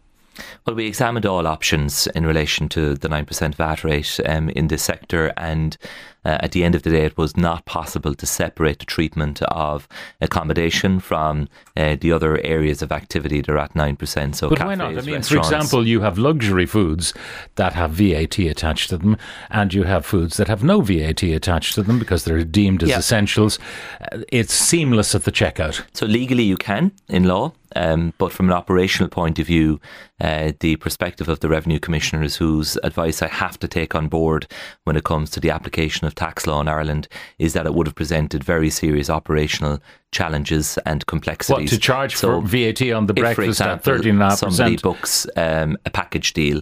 Well, 0.67 0.77
we 0.77 0.87
examined 0.87 1.27
all 1.27 1.47
options 1.47 2.07
in 2.09 2.27
relation 2.27 2.69
to 2.71 2.95
the 2.95 3.09
9% 3.09 3.55
VAT 3.55 3.85
rate 3.85 4.21
um, 4.27 4.49
in 4.51 4.69
this 4.69 4.83
sector, 4.83 5.33
and 5.37 5.77
uh, 6.25 6.39
at 6.41 6.53
the 6.53 6.63
end 6.63 6.75
of 6.75 6.83
the 6.83 6.91
day, 6.91 7.05
it 7.05 7.17
was 7.17 7.37
not 7.37 7.65
possible 7.65 8.15
to 8.15 8.27
separate 8.27 8.79
the 8.79 8.85
treatment 8.85 9.43
of 9.43 9.89
accommodation 10.21 11.01
from 11.01 11.49
uh, 11.77 11.97
the 12.01 12.13
other 12.13 12.39
areas 12.45 12.81
of 12.81 12.93
activity 12.93 13.41
that 13.41 13.51
are 13.51 13.59
at 13.59 13.75
9%. 13.75 14.35
So, 14.35 14.49
but 14.49 14.59
cafes, 14.59 14.69
why 14.69 14.75
not? 14.77 14.99
I 14.99 15.01
mean, 15.01 15.23
for 15.23 15.37
example, 15.37 15.87
you 15.87 16.01
have 16.01 16.19
luxury 16.19 16.67
foods 16.67 17.13
that 17.57 17.73
have 17.73 17.93
VAT 17.93 18.39
attached 18.39 18.91
to 18.91 18.99
them, 18.99 19.17
and 19.51 19.75
you 19.75 19.83
have 19.83 20.07
foods 20.07 20.37
that 20.37 20.47
have 20.47 20.63
no 20.63 20.81
VAT 20.81 21.25
attached 21.25 21.75
to 21.75 21.83
them 21.83 21.99
because 21.99 22.25
they're 22.25 22.45
deemed 22.45 22.85
as 22.85 22.91
yeah. 22.91 22.99
essentials. 22.99 23.59
Uh, 24.01 24.19
it's 24.29 24.55
seamless 24.55 25.15
at 25.17 25.25
the 25.25 25.33
checkout. 25.33 25.85
So, 25.93 26.07
legally, 26.07 26.45
you 26.45 26.57
can 26.57 26.93
in 27.09 27.25
law. 27.25 27.53
Um, 27.77 28.13
but 28.19 28.33
from 28.33 28.47
an 28.47 28.53
operational 28.53 29.09
point 29.09 29.39
of 29.39 29.47
view, 29.47 29.81
uh, 30.21 30.53
the 30.61 30.77
perspective 30.77 31.29
of 31.29 31.41
the 31.41 31.49
revenue 31.49 31.79
commissioners, 31.79 32.37
whose 32.37 32.77
advice 32.83 33.23
I 33.23 33.29
have 33.29 33.59
to 33.61 33.69
take 33.69 33.95
on 33.95 34.09
board 34.09 34.47
when 34.85 34.97
it 34.97 35.05
comes 35.05 35.31
to 35.31 35.41
the 35.41 35.51
application 35.51 36.07
of 36.07 36.15
tax 36.15 36.47
law 36.47 36.61
in 36.61 36.69
Ireland, 36.69 37.09
is 37.39 37.53
that 37.55 37.67
it 37.67 37.75
would 37.75 37.87
have 37.87 37.97
presented 37.97 38.45
very 38.45 38.71
serious 38.71 39.11
operational 39.11 39.81
challenges 40.13 40.79
and 40.85 41.07
complexities. 41.07 41.71
What 41.71 41.77
to 41.77 41.79
charge 41.79 42.17
so 42.17 42.41
for 42.41 42.47
VAT 42.47 42.83
on 42.93 43.07
the 43.07 43.15
breakfast 43.15 43.49
example, 43.49 43.75
at 43.75 43.85
thirteen 43.85 44.15
and 44.15 44.23
a 44.23 44.25
half 44.27 44.41
percent? 44.41 44.55
Somebody 44.55 44.77
books 44.77 45.27
um, 45.37 45.77
a 45.87 45.91
package 45.91 46.33
deal 46.33 46.61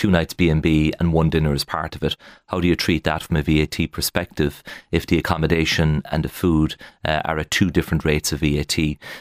two 0.00 0.10
nights 0.10 0.32
B&B 0.32 0.94
and 0.98 1.12
one 1.12 1.28
dinner 1.28 1.52
as 1.52 1.62
part 1.62 1.94
of 1.94 2.02
it. 2.02 2.16
How 2.46 2.58
do 2.58 2.66
you 2.66 2.74
treat 2.74 3.04
that 3.04 3.22
from 3.22 3.36
a 3.36 3.42
VAT 3.42 3.92
perspective 3.92 4.62
if 4.90 5.04
the 5.04 5.18
accommodation 5.18 6.00
and 6.10 6.24
the 6.24 6.30
food 6.30 6.76
uh, 7.04 7.20
are 7.26 7.38
at 7.38 7.50
two 7.50 7.70
different 7.70 8.06
rates 8.06 8.32
of 8.32 8.40
VAT? 8.40 8.78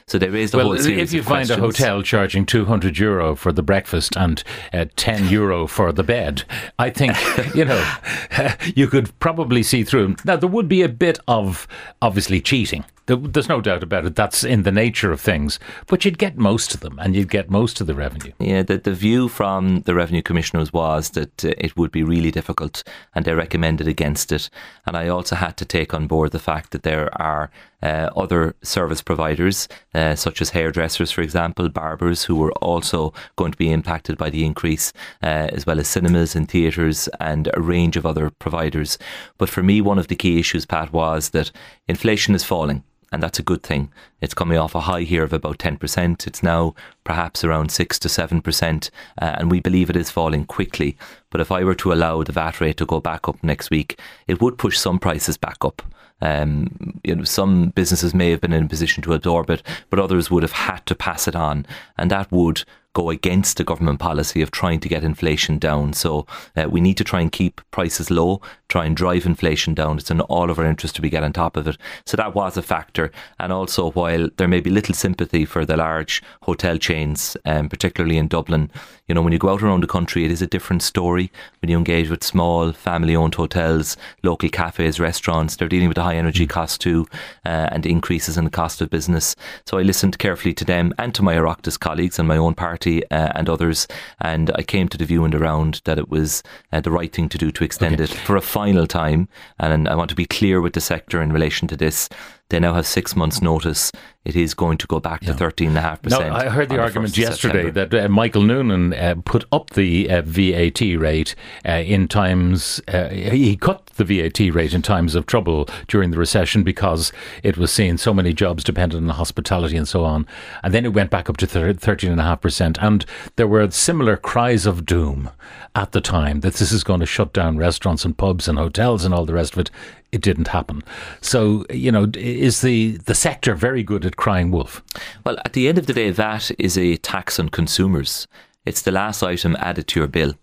So 0.07 0.17
there 0.17 0.33
is 0.33 0.51
the 0.51 0.57
well, 0.57 0.67
whole 0.67 0.77
series 0.77 1.09
if 1.09 1.13
you 1.13 1.21
find 1.21 1.49
questions. 1.49 1.59
a 1.59 1.61
hotel 1.61 2.01
charging 2.01 2.45
200 2.45 2.97
euro 2.97 3.35
for 3.35 3.51
the 3.51 3.61
breakfast 3.61 4.15
and 4.15 4.41
uh, 4.71 4.85
10 4.95 5.27
euro 5.27 5.67
for 5.67 5.91
the 5.91 6.01
bed, 6.01 6.43
I 6.79 6.91
think, 6.91 7.17
you 7.53 7.65
know, 7.65 7.95
you 8.73 8.87
could 8.87 9.19
probably 9.19 9.63
see 9.63 9.83
through. 9.83 10.15
Now, 10.23 10.37
there 10.37 10.47
would 10.47 10.69
be 10.69 10.81
a 10.81 10.87
bit 10.87 11.19
of, 11.27 11.67
obviously, 12.01 12.39
cheating 12.39 12.85
There's 13.15 13.49
no 13.49 13.61
doubt 13.61 13.83
about 13.83 14.05
it. 14.05 14.15
That's 14.15 14.43
in 14.43 14.63
the 14.63 14.71
nature 14.71 15.11
of 15.11 15.19
things. 15.19 15.59
But 15.87 16.05
you'd 16.05 16.17
get 16.17 16.37
most 16.37 16.73
of 16.73 16.81
them 16.81 16.99
and 16.99 17.15
you'd 17.15 17.29
get 17.29 17.49
most 17.49 17.81
of 17.81 17.87
the 17.87 17.95
revenue. 17.95 18.31
Yeah, 18.39 18.63
the, 18.63 18.77
the 18.77 18.93
view 18.93 19.27
from 19.27 19.81
the 19.81 19.95
revenue 19.95 20.21
commissioners 20.21 20.71
was 20.71 21.11
that 21.11 21.43
uh, 21.43 21.53
it 21.57 21.75
would 21.75 21.91
be 21.91 22.03
really 22.03 22.31
difficult 22.31 22.83
and 23.15 23.25
they 23.25 23.33
recommended 23.33 23.87
against 23.87 24.31
it. 24.31 24.49
And 24.85 24.95
I 24.95 25.07
also 25.07 25.35
had 25.35 25.57
to 25.57 25.65
take 25.65 25.93
on 25.93 26.07
board 26.07 26.31
the 26.31 26.39
fact 26.39 26.71
that 26.71 26.83
there 26.83 27.09
are 27.21 27.49
uh, 27.81 28.09
other 28.15 28.55
service 28.61 29.01
providers, 29.01 29.67
uh, 29.93 30.15
such 30.15 30.41
as 30.41 30.49
hairdressers, 30.49 31.11
for 31.11 31.21
example, 31.21 31.69
barbers, 31.69 32.23
who 32.23 32.35
were 32.35 32.51
also 32.53 33.13
going 33.35 33.51
to 33.51 33.57
be 33.57 33.71
impacted 33.71 34.17
by 34.17 34.29
the 34.29 34.45
increase, 34.45 34.91
uh, 35.23 35.47
as 35.53 35.65
well 35.65 35.79
as 35.79 35.87
cinemas 35.87 36.35
and 36.35 36.49
theatres 36.49 37.07
and 37.19 37.49
a 37.53 37.61
range 37.61 37.95
of 37.97 38.05
other 38.05 38.29
providers. 38.29 38.97
But 39.37 39.49
for 39.49 39.63
me, 39.63 39.81
one 39.81 39.97
of 39.97 40.07
the 40.07 40.15
key 40.15 40.39
issues, 40.39 40.65
Pat, 40.65 40.91
was 40.91 41.29
that 41.29 41.51
inflation 41.87 42.35
is 42.35 42.43
falling 42.43 42.83
and 43.11 43.23
that's 43.23 43.39
a 43.39 43.43
good 43.43 43.63
thing. 43.63 43.91
It's 44.21 44.33
coming 44.33 44.57
off 44.57 44.75
a 44.75 44.81
high 44.81 45.01
here 45.01 45.23
of 45.23 45.33
about 45.33 45.57
10%. 45.57 46.27
It's 46.27 46.43
now 46.43 46.75
perhaps 47.03 47.43
around 47.43 47.71
6 47.71 47.99
to 47.99 48.07
7%, 48.07 48.89
uh, 49.21 49.35
and 49.37 49.51
we 49.51 49.59
believe 49.59 49.89
it 49.89 49.95
is 49.95 50.11
falling 50.11 50.45
quickly. 50.45 50.97
But 51.29 51.41
if 51.41 51.51
I 51.51 51.63
were 51.63 51.75
to 51.75 51.93
allow 51.93 52.23
the 52.23 52.31
VAT 52.31 52.61
rate 52.61 52.77
to 52.77 52.85
go 52.85 52.99
back 52.99 53.27
up 53.27 53.43
next 53.43 53.69
week, 53.69 53.99
it 54.27 54.41
would 54.41 54.57
push 54.57 54.77
some 54.77 54.99
prices 54.99 55.37
back 55.37 55.63
up. 55.63 55.81
Um, 56.21 56.99
you 57.03 57.15
know, 57.15 57.23
some 57.23 57.69
businesses 57.69 58.13
may 58.13 58.29
have 58.31 58.41
been 58.41 58.53
in 58.53 58.65
a 58.65 58.69
position 58.69 59.01
to 59.03 59.13
absorb 59.13 59.49
it, 59.49 59.63
but 59.89 59.99
others 59.99 60.29
would 60.29 60.43
have 60.43 60.51
had 60.51 60.85
to 60.87 60.95
pass 60.95 61.27
it 61.27 61.35
on, 61.35 61.65
and 61.97 62.11
that 62.11 62.31
would 62.31 62.63
go 62.93 63.09
against 63.09 63.57
the 63.57 63.63
government 63.63 63.99
policy 63.99 64.41
of 64.41 64.51
trying 64.51 64.79
to 64.79 64.89
get 64.89 65.03
inflation 65.03 65.59
down. 65.59 65.93
So 65.93 66.25
uh, 66.55 66.67
we 66.69 66.81
need 66.81 66.97
to 66.97 67.03
try 67.03 67.21
and 67.21 67.31
keep 67.31 67.61
prices 67.71 68.09
low, 68.09 68.41
try 68.69 68.85
and 68.85 68.95
drive 68.95 69.25
inflation 69.25 69.73
down. 69.73 69.97
It's 69.97 70.09
in 70.09 70.21
all 70.21 70.49
of 70.49 70.57
our 70.57 70.65
interest 70.65 70.95
to 70.95 71.01
be 71.01 71.09
get 71.09 71.23
on 71.23 71.33
top 71.33 71.57
of 71.57 71.67
it. 71.67 71.77
So 72.05 72.15
that 72.15 72.33
was 72.33 72.55
a 72.55 72.61
factor. 72.61 73.11
And 73.39 73.51
also, 73.51 73.91
while 73.91 74.29
there 74.37 74.47
may 74.47 74.61
be 74.61 74.69
little 74.69 74.95
sympathy 74.95 75.43
for 75.43 75.65
the 75.65 75.75
large 75.75 76.23
hotel 76.43 76.77
chains, 76.77 77.35
um, 77.45 77.67
particularly 77.67 78.17
in 78.17 78.27
Dublin, 78.29 78.71
you 79.07 79.15
know, 79.15 79.21
when 79.21 79.33
you 79.33 79.39
go 79.39 79.49
out 79.49 79.63
around 79.63 79.81
the 79.81 79.87
country, 79.87 80.23
it 80.23 80.31
is 80.31 80.41
a 80.41 80.47
different 80.47 80.83
story. 80.83 81.31
When 81.61 81.69
you 81.69 81.77
engage 81.77 82.09
with 82.09 82.23
small 82.23 82.71
family-owned 82.71 83.35
hotels, 83.35 83.97
local 84.23 84.49
cafes, 84.49 84.99
restaurants, 84.99 85.55
they're 85.55 85.67
dealing 85.67 85.87
with 85.89 85.95
the 85.95 86.03
high 86.03 86.15
energy 86.15 86.45
mm. 86.45 86.49
costs 86.49 86.77
too, 86.77 87.07
uh, 87.45 87.67
and 87.71 87.85
increases 87.85 88.37
in 88.37 88.45
the 88.45 88.51
cost 88.51 88.81
of 88.81 88.89
business. 88.89 89.35
So 89.65 89.77
I 89.79 89.81
listened 89.81 90.19
carefully 90.19 90.53
to 90.53 90.63
them 90.63 90.93
and 90.97 91.13
to 91.15 91.23
my 91.23 91.35
Oireachtas 91.35 91.79
colleagues 91.79 92.19
and 92.19 92.27
my 92.27 92.37
own 92.37 92.53
party 92.53 92.69
Party 92.69 93.03
uh, 93.09 93.31
and 93.33 93.49
others. 93.49 93.87
And 94.21 94.51
I 94.53 94.61
came 94.61 94.87
to 94.89 94.97
the 94.97 95.05
view 95.05 95.25
in 95.25 95.31
the 95.31 95.39
round 95.39 95.81
that 95.85 95.97
it 95.97 96.07
was 96.07 96.43
uh, 96.71 96.81
the 96.81 96.91
right 96.91 97.11
thing 97.11 97.27
to 97.29 97.37
do 97.37 97.51
to 97.51 97.63
extend 97.63 97.95
okay. 97.95 98.03
it 98.03 98.09
for 98.11 98.35
a 98.35 98.41
final 98.59 98.85
time. 98.85 99.29
And 99.57 99.87
I 99.87 99.95
want 99.95 100.09
to 100.09 100.15
be 100.15 100.25
clear 100.25 100.59
with 100.59 100.73
the 100.73 100.81
sector 100.81 101.21
in 101.21 101.31
relation 101.31 101.67
to 101.69 101.77
this. 101.77 102.09
They 102.49 102.59
now 102.59 102.73
have 102.73 102.85
six 102.85 103.15
months' 103.15 103.41
notice 103.41 103.91
it 104.25 104.35
is 104.35 104.53
going 104.53 104.77
to 104.77 104.85
go 104.85 104.99
back 104.99 105.21
to 105.21 105.33
thirteen 105.33 105.69
and 105.69 105.77
a 105.77 105.81
half 105.81 106.01
percent. 106.01 106.33
I 106.33 106.49
heard 106.49 106.67
the 106.67 106.79
argument 106.79 107.17
yesterday 107.17 107.69
that 107.69 107.93
uh, 107.93 108.09
Michael 108.09 108.41
Noonan 108.41 108.93
uh, 108.93 109.15
put 109.23 109.45
up 109.51 109.69
the 109.71 110.09
uh, 110.09 110.21
VAT 110.21 110.81
rate 110.81 111.35
uh, 111.65 111.71
in 111.71 112.07
times. 112.09 112.81
Uh, 112.87 113.07
he 113.09 113.55
cut 113.55 113.85
the 113.95 114.03
VAT 114.03 114.39
rate 114.53 114.73
in 114.73 114.81
times 114.81 115.15
of 115.15 115.25
trouble 115.25 115.69
during 115.87 116.11
the 116.11 116.17
recession 116.17 116.63
because 116.63 117.13
it 117.43 117.57
was 117.57 117.71
seen 117.71 117.97
so 117.97 118.13
many 118.13 118.33
jobs 118.33 118.63
dependent 118.63 119.09
on 119.09 119.15
hospitality 119.15 119.77
and 119.77 119.87
so 119.87 120.03
on, 120.03 120.27
and 120.63 120.73
then 120.73 120.83
it 120.83 120.93
went 120.93 121.09
back 121.09 121.29
up 121.29 121.37
to 121.37 121.47
thirteen 121.47 122.11
and 122.11 122.19
a 122.19 122.25
half 122.25 122.41
percent. 122.41 122.77
And 122.81 123.05
there 123.37 123.47
were 123.47 123.71
similar 123.71 124.17
cries 124.17 124.65
of 124.65 124.85
doom 124.85 125.29
at 125.75 125.93
the 125.93 126.01
time 126.01 126.41
that 126.41 126.55
this 126.55 126.73
is 126.73 126.83
going 126.83 126.99
to 126.99 127.05
shut 127.05 127.31
down 127.31 127.57
restaurants 127.57 128.03
and 128.03 128.17
pubs 128.17 128.49
and 128.49 128.57
hotels 128.57 129.05
and 129.05 129.13
all 129.13 129.25
the 129.25 129.33
rest 129.33 129.53
of 129.53 129.59
it 129.59 129.71
it 130.11 130.21
didn't 130.21 130.47
happen. 130.47 130.83
So, 131.21 131.65
you 131.69 131.91
know, 131.91 132.09
is 132.15 132.61
the, 132.61 132.97
the 132.97 133.13
sector 133.13 133.53
very 133.53 133.83
good 133.83 134.05
crying 134.17 134.51
wolf? 134.51 134.83
Well, 135.25 135.37
at 135.45 135.53
the 135.53 135.67
end 135.67 135.77
of 135.77 135.85
the 135.85 135.93
day, 135.93 136.09
that 136.11 136.51
is 136.59 136.77
a 136.77 136.97
tax 136.97 137.39
on 137.39 137.49
consumers. 137.49 138.27
It's 138.65 138.81
the 138.81 138.91
last 138.91 139.23
item 139.23 139.55
added 139.59 139.87
to 139.89 139.99
your 139.99 140.07
bill. 140.07 140.35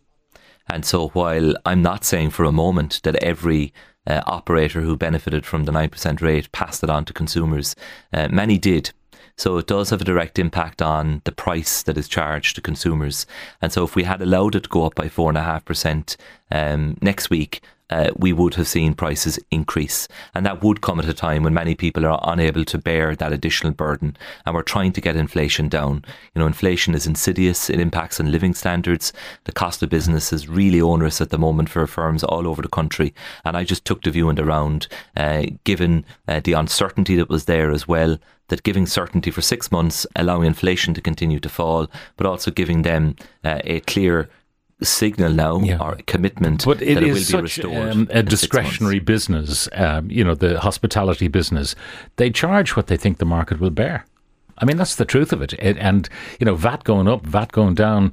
And 0.68 0.84
so, 0.84 1.08
while 1.08 1.54
I'm 1.64 1.82
not 1.82 2.04
saying 2.04 2.30
for 2.30 2.44
a 2.44 2.52
moment 2.52 3.00
that 3.04 3.16
every 3.16 3.72
uh, 4.06 4.22
operator 4.26 4.80
who 4.80 4.96
benefited 4.96 5.46
from 5.46 5.64
the 5.64 5.72
9% 5.72 6.20
rate 6.20 6.50
passed 6.52 6.82
it 6.82 6.90
on 6.90 7.04
to 7.04 7.12
consumers, 7.12 7.76
uh, 8.12 8.28
many 8.28 8.58
did. 8.58 8.92
So 9.38 9.58
it 9.58 9.66
does 9.66 9.90
have 9.90 10.00
a 10.00 10.04
direct 10.04 10.38
impact 10.38 10.80
on 10.80 11.20
the 11.24 11.32
price 11.32 11.82
that 11.82 11.98
is 11.98 12.08
charged 12.08 12.56
to 12.56 12.62
consumers. 12.62 13.26
And 13.60 13.70
so 13.70 13.84
if 13.84 13.94
we 13.94 14.04
had 14.04 14.22
allowed 14.22 14.54
it 14.54 14.62
to 14.64 14.68
go 14.68 14.86
up 14.86 14.94
by 14.94 15.08
4.5% 15.08 16.16
um, 16.50 16.96
next 17.02 17.28
week, 17.28 17.60
uh, 17.90 18.10
we 18.16 18.32
would 18.32 18.54
have 18.54 18.68
seen 18.68 18.94
prices 18.94 19.38
increase. 19.50 20.08
And 20.34 20.44
that 20.44 20.62
would 20.62 20.80
come 20.80 20.98
at 20.98 21.08
a 21.08 21.14
time 21.14 21.42
when 21.42 21.54
many 21.54 21.74
people 21.74 22.06
are 22.06 22.20
unable 22.24 22.64
to 22.64 22.78
bear 22.78 23.14
that 23.14 23.32
additional 23.32 23.72
burden. 23.72 24.16
And 24.44 24.54
we're 24.54 24.62
trying 24.62 24.92
to 24.92 25.00
get 25.00 25.16
inflation 25.16 25.68
down. 25.68 26.04
You 26.34 26.40
know, 26.40 26.46
inflation 26.46 26.94
is 26.94 27.06
insidious, 27.06 27.70
it 27.70 27.80
impacts 27.80 28.20
on 28.20 28.32
living 28.32 28.54
standards. 28.54 29.12
The 29.44 29.52
cost 29.52 29.82
of 29.82 29.88
business 29.88 30.32
is 30.32 30.48
really 30.48 30.80
onerous 30.80 31.20
at 31.20 31.30
the 31.30 31.38
moment 31.38 31.68
for 31.68 31.86
firms 31.86 32.24
all 32.24 32.48
over 32.48 32.62
the 32.62 32.68
country. 32.68 33.14
And 33.44 33.56
I 33.56 33.64
just 33.64 33.84
took 33.84 34.02
the 34.02 34.10
view 34.10 34.28
in 34.28 34.36
the 34.36 34.44
round, 34.44 34.88
uh, 35.16 35.46
given 35.64 36.04
uh, 36.28 36.40
the 36.42 36.54
uncertainty 36.54 37.16
that 37.16 37.28
was 37.28 37.44
there 37.44 37.70
as 37.70 37.86
well 37.86 38.18
that 38.48 38.62
giving 38.62 38.86
certainty 38.86 39.30
for 39.30 39.42
six 39.42 39.72
months, 39.72 40.06
allowing 40.14 40.46
inflation 40.46 40.94
to 40.94 41.00
continue 41.00 41.40
to 41.40 41.48
fall, 41.48 41.88
but 42.16 42.26
also 42.26 42.50
giving 42.50 42.82
them 42.82 43.16
uh, 43.44 43.60
a 43.64 43.80
clear 43.80 44.28
signal 44.82 45.32
now 45.32 45.58
yeah. 45.60 45.78
or 45.78 45.96
commitment 46.06 46.64
but 46.64 46.82
it 46.82 46.94
that 46.94 47.02
it 47.02 47.12
will 47.12 47.20
such, 47.20 47.56
be 47.56 47.68
restored. 47.68 47.90
Um, 47.90 48.08
a 48.10 48.22
discretionary 48.22 48.98
business, 48.98 49.68
um, 49.72 50.10
you 50.10 50.22
know, 50.22 50.34
the 50.34 50.60
hospitality 50.60 51.28
business. 51.28 51.74
They 52.16 52.30
charge 52.30 52.76
what 52.76 52.88
they 52.88 52.96
think 52.96 53.18
the 53.18 53.24
market 53.24 53.58
will 53.58 53.70
bear. 53.70 54.04
I 54.58 54.64
mean, 54.64 54.76
that's 54.76 54.96
the 54.96 55.04
truth 55.04 55.32
of 55.32 55.42
it. 55.42 55.52
it. 55.54 55.76
And, 55.78 56.08
you 56.40 56.46
know, 56.46 56.54
VAT 56.54 56.84
going 56.84 57.08
up, 57.08 57.26
VAT 57.26 57.52
going 57.52 57.74
down 57.74 58.12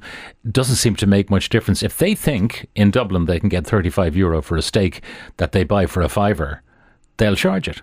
doesn't 0.50 0.76
seem 0.76 0.94
to 0.96 1.06
make 1.06 1.30
much 1.30 1.48
difference. 1.48 1.82
If 1.82 1.96
they 1.96 2.14
think 2.14 2.66
in 2.74 2.90
Dublin 2.90 3.24
they 3.24 3.40
can 3.40 3.48
get 3.48 3.66
35 3.66 4.16
euro 4.16 4.42
for 4.42 4.56
a 4.56 4.62
steak 4.62 5.02
that 5.38 5.52
they 5.52 5.64
buy 5.64 5.86
for 5.86 6.02
a 6.02 6.08
fiver, 6.08 6.62
they'll 7.16 7.36
charge 7.36 7.68
it. 7.68 7.80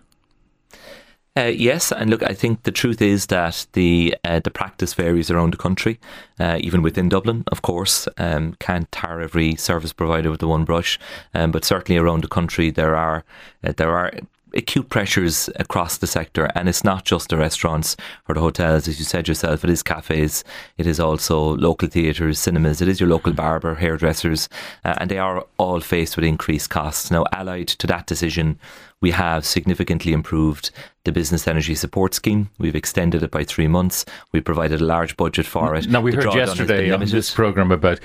Uh, 1.37 1.43
yes, 1.43 1.93
and 1.93 2.09
look, 2.09 2.21
I 2.23 2.33
think 2.33 2.63
the 2.63 2.73
truth 2.73 3.01
is 3.01 3.27
that 3.27 3.65
the 3.71 4.17
uh, 4.25 4.41
the 4.41 4.51
practice 4.51 4.93
varies 4.93 5.31
around 5.31 5.53
the 5.53 5.57
country, 5.57 5.97
uh, 6.41 6.57
even 6.59 6.81
within 6.81 7.07
Dublin, 7.07 7.45
of 7.53 7.61
course. 7.61 8.05
Um, 8.17 8.57
can't 8.59 8.91
tar 8.91 9.21
every 9.21 9.55
service 9.55 9.93
provider 9.93 10.29
with 10.29 10.41
the 10.41 10.47
one 10.49 10.65
brush, 10.65 10.99
um, 11.33 11.51
but 11.51 11.63
certainly 11.63 11.97
around 11.97 12.25
the 12.25 12.27
country 12.27 12.69
there 12.69 12.97
are 12.97 13.23
uh, 13.63 13.71
there 13.77 13.95
are 13.95 14.11
acute 14.53 14.89
pressures 14.89 15.49
across 15.55 15.97
the 15.97 16.07
sector, 16.07 16.51
and 16.53 16.67
it's 16.67 16.83
not 16.83 17.05
just 17.05 17.29
the 17.29 17.37
restaurants 17.37 17.95
or 18.27 18.35
the 18.35 18.41
hotels, 18.41 18.89
as 18.89 18.99
you 18.99 19.05
said 19.05 19.29
yourself. 19.29 19.63
It 19.63 19.69
is 19.69 19.83
cafes, 19.83 20.43
it 20.77 20.85
is 20.85 20.99
also 20.99 21.55
local 21.55 21.87
theatres, 21.87 22.39
cinemas, 22.39 22.81
it 22.81 22.89
is 22.89 22.99
your 22.99 23.07
local 23.07 23.31
barber, 23.31 23.75
hairdressers, 23.75 24.49
uh, 24.83 24.95
and 24.97 25.09
they 25.09 25.17
are 25.17 25.45
all 25.57 25.79
faced 25.79 26.17
with 26.17 26.25
increased 26.25 26.69
costs. 26.69 27.09
Now, 27.09 27.23
allied 27.31 27.69
to 27.69 27.87
that 27.87 28.07
decision 28.07 28.59
we 29.01 29.11
have 29.11 29.45
significantly 29.45 30.13
improved 30.13 30.69
the 31.03 31.11
Business 31.11 31.47
Energy 31.47 31.73
Support 31.73 32.13
Scheme. 32.13 32.49
We've 32.59 32.75
extended 32.75 33.23
it 33.23 33.31
by 33.31 33.43
three 33.43 33.67
months. 33.67 34.05
We 34.31 34.41
provided 34.41 34.79
a 34.79 34.85
large 34.85 35.17
budget 35.17 35.47
for 35.47 35.75
it. 35.75 35.89
Now, 35.89 36.01
we 36.01 36.11
the 36.11 36.17
heard 36.17 36.35
yesterday 36.35 36.91
on 36.91 37.03
this 37.03 37.33
programme 37.33 37.71
about 37.71 37.99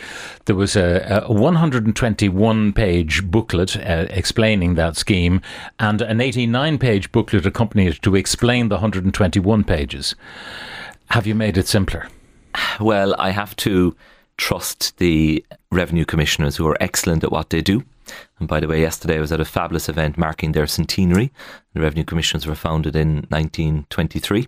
there 0.46 0.56
was 0.56 0.74
a, 0.74 1.24
a 1.26 1.32
121 1.32 2.72
page 2.72 3.24
booklet 3.24 3.76
uh, 3.76 4.06
explaining 4.08 4.74
that 4.74 4.96
scheme 4.96 5.42
and 5.78 6.00
an 6.00 6.22
89 6.22 6.78
page 6.78 7.12
booklet 7.12 7.44
accompanied 7.44 7.88
it 7.88 8.02
to 8.02 8.16
explain 8.16 8.70
the 8.70 8.76
121 8.76 9.64
pages. 9.64 10.14
Have 11.10 11.26
you 11.26 11.34
made 11.34 11.58
it 11.58 11.68
simpler? 11.68 12.08
Well, 12.80 13.14
I 13.18 13.30
have 13.30 13.54
to 13.56 13.94
trust 14.38 14.96
the 14.96 15.44
revenue 15.70 16.06
commissioners 16.06 16.56
who 16.56 16.66
are 16.66 16.76
excellent 16.80 17.22
at 17.22 17.32
what 17.32 17.50
they 17.50 17.60
do. 17.60 17.84
And 18.38 18.48
by 18.48 18.60
the 18.60 18.68
way, 18.68 18.80
yesterday 18.80 19.16
I 19.16 19.20
was 19.20 19.32
at 19.32 19.40
a 19.40 19.44
fabulous 19.44 19.88
event 19.88 20.18
marking 20.18 20.52
their 20.52 20.66
centenary. 20.66 21.32
The 21.74 21.80
Revenue 21.80 22.04
Commissioners 22.04 22.46
were 22.46 22.54
founded 22.54 22.96
in 22.96 23.26
1923 23.28 24.46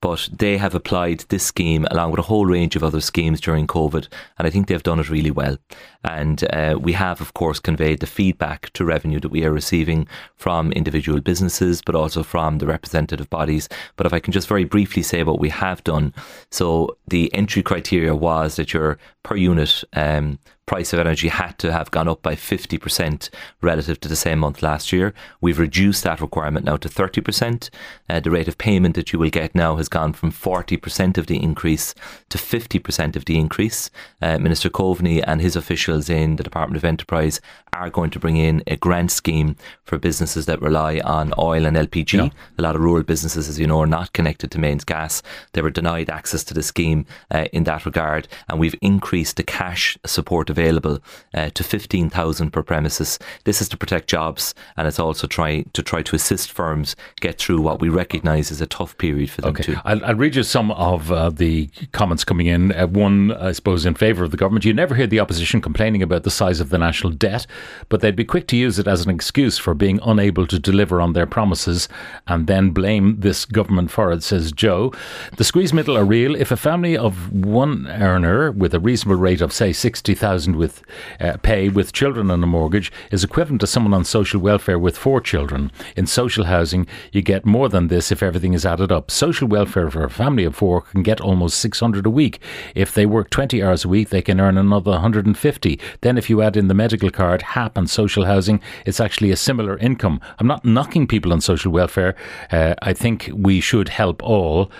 but 0.00 0.30
they 0.32 0.56
have 0.56 0.74
applied 0.74 1.20
this 1.28 1.44
scheme 1.44 1.86
along 1.90 2.10
with 2.10 2.20
a 2.20 2.24
whole 2.24 2.46
range 2.46 2.74
of 2.74 2.82
other 2.82 3.00
schemes 3.00 3.40
during 3.40 3.66
COVID, 3.66 4.08
and 4.38 4.46
I 4.46 4.50
think 4.50 4.66
they've 4.66 4.82
done 4.82 4.98
it 4.98 5.10
really 5.10 5.30
well. 5.30 5.58
And 6.02 6.42
uh, 6.52 6.78
we 6.80 6.94
have, 6.94 7.20
of 7.20 7.34
course, 7.34 7.60
conveyed 7.60 8.00
the 8.00 8.06
feedback 8.06 8.70
to 8.70 8.84
revenue 8.84 9.20
that 9.20 9.28
we 9.28 9.44
are 9.44 9.52
receiving 9.52 10.08
from 10.36 10.72
individual 10.72 11.20
businesses, 11.20 11.82
but 11.82 11.94
also 11.94 12.22
from 12.22 12.58
the 12.58 12.66
representative 12.66 13.28
bodies. 13.28 13.68
But 13.96 14.06
if 14.06 14.14
I 14.14 14.20
can 14.20 14.32
just 14.32 14.48
very 14.48 14.64
briefly 14.64 15.02
say 15.02 15.22
what 15.22 15.38
we 15.38 15.50
have 15.50 15.84
done. 15.84 16.14
So 16.50 16.96
the 17.06 17.32
entry 17.34 17.62
criteria 17.62 18.14
was 18.14 18.56
that 18.56 18.72
your 18.72 18.98
per 19.22 19.36
unit 19.36 19.84
um, 19.92 20.38
price 20.70 20.92
of 20.92 21.00
energy 21.00 21.26
had 21.26 21.58
to 21.58 21.72
have 21.72 21.90
gone 21.90 22.06
up 22.06 22.22
by 22.22 22.36
50% 22.36 23.28
relative 23.60 23.98
to 23.98 24.08
the 24.08 24.14
same 24.14 24.38
month 24.38 24.62
last 24.62 24.92
year. 24.92 25.12
We've 25.40 25.58
reduced 25.58 26.04
that 26.04 26.20
requirement 26.20 26.64
now 26.64 26.76
to 26.76 26.88
30%. 26.88 27.70
Uh, 28.08 28.20
the 28.20 28.30
rate 28.30 28.46
of 28.46 28.56
payment 28.56 28.94
that 28.94 29.12
you 29.12 29.18
will 29.18 29.30
get 29.30 29.52
now 29.52 29.74
has 29.74 29.88
gone 29.88 30.12
from 30.12 30.30
40% 30.30 31.18
of 31.18 31.26
the 31.26 31.42
increase 31.42 31.92
to 32.28 32.38
50% 32.38 33.16
of 33.16 33.24
the 33.24 33.36
increase. 33.36 33.90
Uh, 34.22 34.38
Minister 34.38 34.70
Coveney 34.70 35.24
and 35.26 35.40
his 35.40 35.56
officials 35.56 36.08
in 36.08 36.36
the 36.36 36.44
Department 36.44 36.76
of 36.76 36.84
Enterprise 36.84 37.40
are 37.72 37.90
going 37.90 38.10
to 38.10 38.20
bring 38.20 38.36
in 38.36 38.62
a 38.68 38.76
grant 38.76 39.10
scheme 39.10 39.56
for 39.82 39.98
businesses 39.98 40.46
that 40.46 40.62
rely 40.62 41.00
on 41.00 41.34
oil 41.36 41.66
and 41.66 41.76
LPG. 41.76 42.12
Yeah. 42.12 42.28
A 42.58 42.62
lot 42.62 42.76
of 42.76 42.80
rural 42.80 43.02
businesses, 43.02 43.48
as 43.48 43.58
you 43.58 43.66
know, 43.66 43.80
are 43.80 43.88
not 43.88 44.12
connected 44.12 44.52
to 44.52 44.60
mains 44.60 44.84
gas. 44.84 45.20
They 45.52 45.62
were 45.62 45.70
denied 45.70 46.10
access 46.10 46.44
to 46.44 46.54
the 46.54 46.62
scheme 46.62 47.06
uh, 47.32 47.46
in 47.52 47.64
that 47.64 47.86
regard, 47.86 48.28
and 48.48 48.60
we've 48.60 48.76
increased 48.80 49.36
the 49.36 49.42
cash 49.42 49.98
support 50.06 50.48
available 50.48 50.59
uh, 50.68 51.50
to 51.50 51.64
15,000 51.64 52.50
per 52.50 52.62
premises. 52.62 53.18
This 53.44 53.60
is 53.60 53.68
to 53.70 53.76
protect 53.76 54.08
jobs, 54.08 54.54
and 54.76 54.86
it's 54.86 54.98
also 54.98 55.26
try 55.26 55.62
to 55.72 55.82
try 55.82 56.02
to 56.02 56.16
assist 56.16 56.52
firms 56.52 56.96
get 57.20 57.38
through 57.38 57.60
what 57.60 57.80
we 57.80 57.88
recognise 57.88 58.50
as 58.50 58.60
a 58.60 58.66
tough 58.66 58.96
period 58.98 59.30
for 59.30 59.40
them 59.42 59.50
okay. 59.50 59.62
too. 59.62 59.76
I'll, 59.84 60.04
I'll 60.04 60.14
read 60.14 60.36
you 60.36 60.42
some 60.42 60.70
of 60.72 61.10
uh, 61.10 61.30
the 61.30 61.68
comments 61.92 62.24
coming 62.24 62.46
in. 62.46 62.72
Uh, 62.72 62.86
one, 62.86 63.32
I 63.32 63.52
suppose, 63.52 63.86
in 63.86 63.94
favour 63.94 64.24
of 64.24 64.30
the 64.30 64.36
government. 64.36 64.64
You 64.64 64.72
never 64.72 64.94
hear 64.94 65.06
the 65.06 65.20
opposition 65.20 65.60
complaining 65.60 66.02
about 66.02 66.24
the 66.24 66.30
size 66.30 66.60
of 66.60 66.70
the 66.70 66.78
national 66.78 67.12
debt, 67.12 67.46
but 67.88 68.00
they'd 68.00 68.16
be 68.16 68.24
quick 68.24 68.46
to 68.48 68.56
use 68.56 68.78
it 68.78 68.86
as 68.86 69.04
an 69.04 69.10
excuse 69.10 69.58
for 69.58 69.74
being 69.74 70.00
unable 70.04 70.46
to 70.46 70.58
deliver 70.58 71.00
on 71.00 71.12
their 71.12 71.26
promises 71.26 71.88
and 72.26 72.46
then 72.46 72.70
blame 72.70 73.20
this 73.20 73.44
government 73.44 73.90
for 73.90 74.12
it, 74.12 74.22
says 74.22 74.52
Joe. 74.52 74.92
The 75.36 75.44
squeeze 75.44 75.72
middle 75.72 75.96
are 75.96 76.04
real. 76.04 76.34
If 76.34 76.50
a 76.50 76.56
family 76.56 76.96
of 76.96 77.32
one 77.32 77.86
earner 77.88 78.50
with 78.52 78.74
a 78.74 78.80
reasonable 78.80 79.20
rate 79.20 79.40
of, 79.40 79.52
say, 79.52 79.72
60,000 79.72 80.49
with 80.56 80.82
uh, 81.20 81.36
pay 81.42 81.68
with 81.68 81.92
children 81.92 82.30
on 82.30 82.42
a 82.42 82.46
mortgage 82.46 82.92
is 83.10 83.24
equivalent 83.24 83.60
to 83.60 83.66
someone 83.66 83.94
on 83.94 84.04
social 84.04 84.40
welfare 84.40 84.78
with 84.78 84.96
four 84.96 85.20
children. 85.20 85.70
In 85.96 86.06
social 86.06 86.44
housing, 86.44 86.86
you 87.12 87.22
get 87.22 87.46
more 87.46 87.68
than 87.68 87.88
this 87.88 88.12
if 88.12 88.22
everything 88.22 88.54
is 88.54 88.66
added 88.66 88.92
up. 88.92 89.10
Social 89.10 89.48
welfare 89.48 89.90
for 89.90 90.04
a 90.04 90.10
family 90.10 90.44
of 90.44 90.56
four 90.56 90.82
can 90.82 91.02
get 91.02 91.20
almost 91.20 91.58
600 91.58 92.06
a 92.06 92.10
week. 92.10 92.40
If 92.74 92.94
they 92.94 93.06
work 93.06 93.30
20 93.30 93.62
hours 93.62 93.84
a 93.84 93.88
week, 93.88 94.10
they 94.10 94.22
can 94.22 94.40
earn 94.40 94.58
another 94.58 94.92
150. 94.92 95.80
Then 96.00 96.18
if 96.18 96.30
you 96.30 96.42
add 96.42 96.56
in 96.56 96.68
the 96.68 96.74
medical 96.74 97.10
card, 97.10 97.42
HAP 97.42 97.76
and 97.76 97.88
social 97.88 98.24
housing, 98.24 98.60
it's 98.86 99.00
actually 99.00 99.30
a 99.30 99.36
similar 99.36 99.76
income. 99.78 100.20
I'm 100.38 100.46
not 100.46 100.64
knocking 100.64 101.06
people 101.06 101.32
on 101.32 101.40
social 101.40 101.72
welfare. 101.72 102.14
Uh, 102.50 102.74
I 102.82 102.92
think 102.92 103.30
we 103.32 103.60
should 103.60 103.88
help 103.88 104.22
all, 104.22 104.70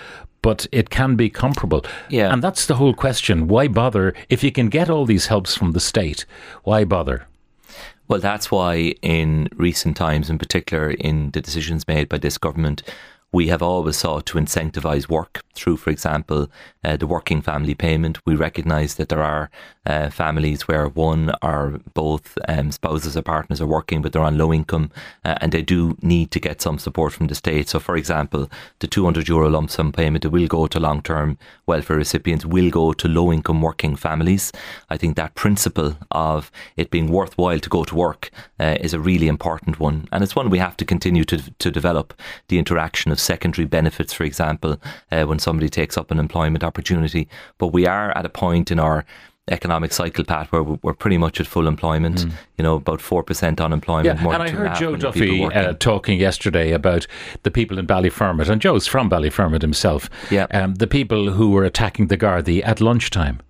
but 0.43 0.67
it 0.73 0.91
can 0.91 1.17
be 1.17 1.31
comparable. 1.31 1.85
Yeah. 2.09 2.33
And 2.33 2.43
that's 2.43 2.67
the 2.67 2.77
whole 2.77 2.95
question. 2.95 3.49
Why 3.49 3.69
bother? 3.69 4.15
If 4.29 4.43
you 4.43 4.53
can 4.53 4.69
get 4.69 4.91
all 4.91 5.07
these 5.07 5.27
helps 5.27 5.57
from 5.57 5.73
the 5.73 5.81
state, 5.81 6.25
why 6.65 6.85
bother? 6.85 7.27
Well, 8.09 8.21
that's 8.21 8.51
why 8.51 8.95
in 9.03 9.49
recent 9.55 9.97
times, 9.97 10.31
in 10.31 10.39
particular 10.39 10.91
in 10.91 11.31
the 11.31 11.41
decisions 11.41 11.87
made 11.87 12.09
by 12.09 12.19
this 12.19 12.39
government, 12.39 12.83
we 13.33 13.47
have 13.49 13.63
always 13.63 13.99
sought 13.99 14.27
to 14.27 14.39
incentivise 14.39 15.09
work 15.09 15.43
through, 15.55 15.77
for 15.77 15.91
example, 15.91 16.51
uh, 16.83 16.97
the 16.97 17.07
working 17.07 17.41
family 17.41 17.75
payment. 17.75 18.19
We 18.27 18.35
recognise 18.35 18.97
that 18.97 19.09
there 19.09 19.23
are 19.23 19.51
uh, 19.87 20.11
families 20.11 20.69
where 20.69 20.89
one 20.89 21.33
or 21.43 21.81
both 21.95 22.37
um, 22.49 22.71
spouses 22.71 23.17
or 23.17 23.23
partners 23.23 23.61
are 23.61 23.67
working, 23.67 24.03
but 24.03 24.13
they're 24.13 24.23
on 24.23 24.37
low 24.37 24.53
income 24.53 24.91
uh, 25.25 25.37
and 25.41 25.53
they 25.53 25.63
do 25.63 25.97
need 26.03 26.31
to 26.31 26.41
get 26.41 26.61
some 26.61 26.79
support 26.79 27.13
from 27.13 27.29
the 27.29 27.35
state. 27.35 27.69
So, 27.69 27.79
for 27.79 27.97
example, 27.97 28.51
the 28.81 28.87
200 28.87 29.29
euro 29.29 29.49
lump 29.49 29.71
sum 29.71 29.93
payment 29.93 30.23
that 30.23 30.31
will 30.31 30.47
go 30.47 30.67
to 30.67 30.79
long 30.79 31.03
term 31.03 31.39
welfare 31.67 31.97
recipients 31.97 32.45
will 32.45 32.71
go 32.71 32.93
to 32.93 33.09
low 33.09 33.33
income 33.33 33.63
working 33.63 33.97
families. 33.97 34.53
I 34.91 34.97
think 34.97 35.17
that 35.17 35.35
principle 35.35 35.97
of 36.11 36.51
it 36.77 36.91
being 36.91 37.11
worthwhile 37.11 37.61
to 37.61 37.69
go 37.71 37.85
to 37.85 37.95
work 37.95 38.31
uh, 38.59 38.77
is 38.81 38.93
a 38.93 39.01
really 39.01 39.29
important 39.29 39.81
one. 39.81 40.09
And 40.13 40.23
it's 40.23 40.37
one 40.37 40.51
we 40.51 40.59
have 40.59 40.77
to 40.79 40.85
continue 40.85 41.25
to, 41.25 41.39
to 41.59 41.71
develop 41.71 42.13
the 42.49 42.59
interaction 42.59 43.13
of 43.13 43.21
secondary 43.21 43.67
benefits, 43.67 44.13
for 44.13 44.25
example, 44.25 44.79
uh, 45.11 45.25
when 45.25 45.39
somebody 45.39 45.69
takes 45.69 45.97
up 45.97 46.11
an 46.11 46.19
employment 46.19 46.65
opportunity. 46.65 47.29
But 47.57 47.69
we 47.69 47.87
are 47.87 48.17
at 48.17 48.27
a 48.27 48.31
point 48.31 48.71
in 48.71 48.79
our 48.79 49.05
economic 49.49 49.93
cycle 49.93 50.25
path 50.25 50.51
where 50.53 50.63
we're 50.63 50.95
pretty 50.95 51.19
much 51.19 51.41
at 51.41 51.47
full 51.47 51.67
employment. 51.67 52.19
Mm. 52.19 52.33
You 52.59 52.63
know, 52.65 52.75
about 52.77 53.01
four 53.01 53.23
percent 53.23 53.61
unemployment. 53.61 54.21
Yeah, 54.21 54.33
and 54.33 54.43
I 54.43 54.51
heard 54.51 54.75
Joe 54.77 54.97
Duffy 54.97 55.45
uh, 55.45 55.75
talking 55.75 56.19
yesterday 56.19 56.73
about 56.73 57.07
the 57.43 57.51
people 57.51 57.79
in 57.79 57.87
Ballyfermot, 57.87 58.49
and 58.49 58.61
Joe's 58.61 58.87
from 58.87 59.11
Ballyfermot 59.11 59.63
himself. 59.63 60.09
Yeah, 60.31 60.47
um, 60.53 60.77
the 60.77 60.87
people 60.87 61.33
who 61.33 61.51
were 61.51 61.65
attacking 61.65 62.09
the 62.09 62.17
Gardaí 62.17 62.63
at 62.65 62.81
lunchtime. 62.81 63.41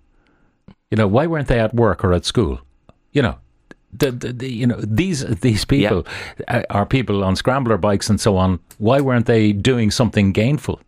You 0.90 0.96
know, 0.96 1.06
why 1.06 1.26
weren't 1.26 1.48
they 1.48 1.60
at 1.60 1.74
work 1.74 2.02
or 2.04 2.12
at 2.12 2.24
school? 2.24 2.60
You 3.12 3.22
know, 3.22 3.38
the, 3.92 4.10
the, 4.10 4.32
the, 4.32 4.50
you 4.50 4.66
know 4.66 4.80
these 4.80 5.24
these 5.40 5.64
people 5.64 6.06
yeah. 6.48 6.64
are 6.70 6.86
people 6.86 7.24
on 7.24 7.36
scrambler 7.36 7.76
bikes 7.76 8.08
and 8.08 8.20
so 8.20 8.36
on. 8.36 8.60
Why 8.78 9.00
weren't 9.00 9.26
they 9.26 9.52
doing 9.52 9.90
something 9.90 10.32
gainful? 10.32 10.80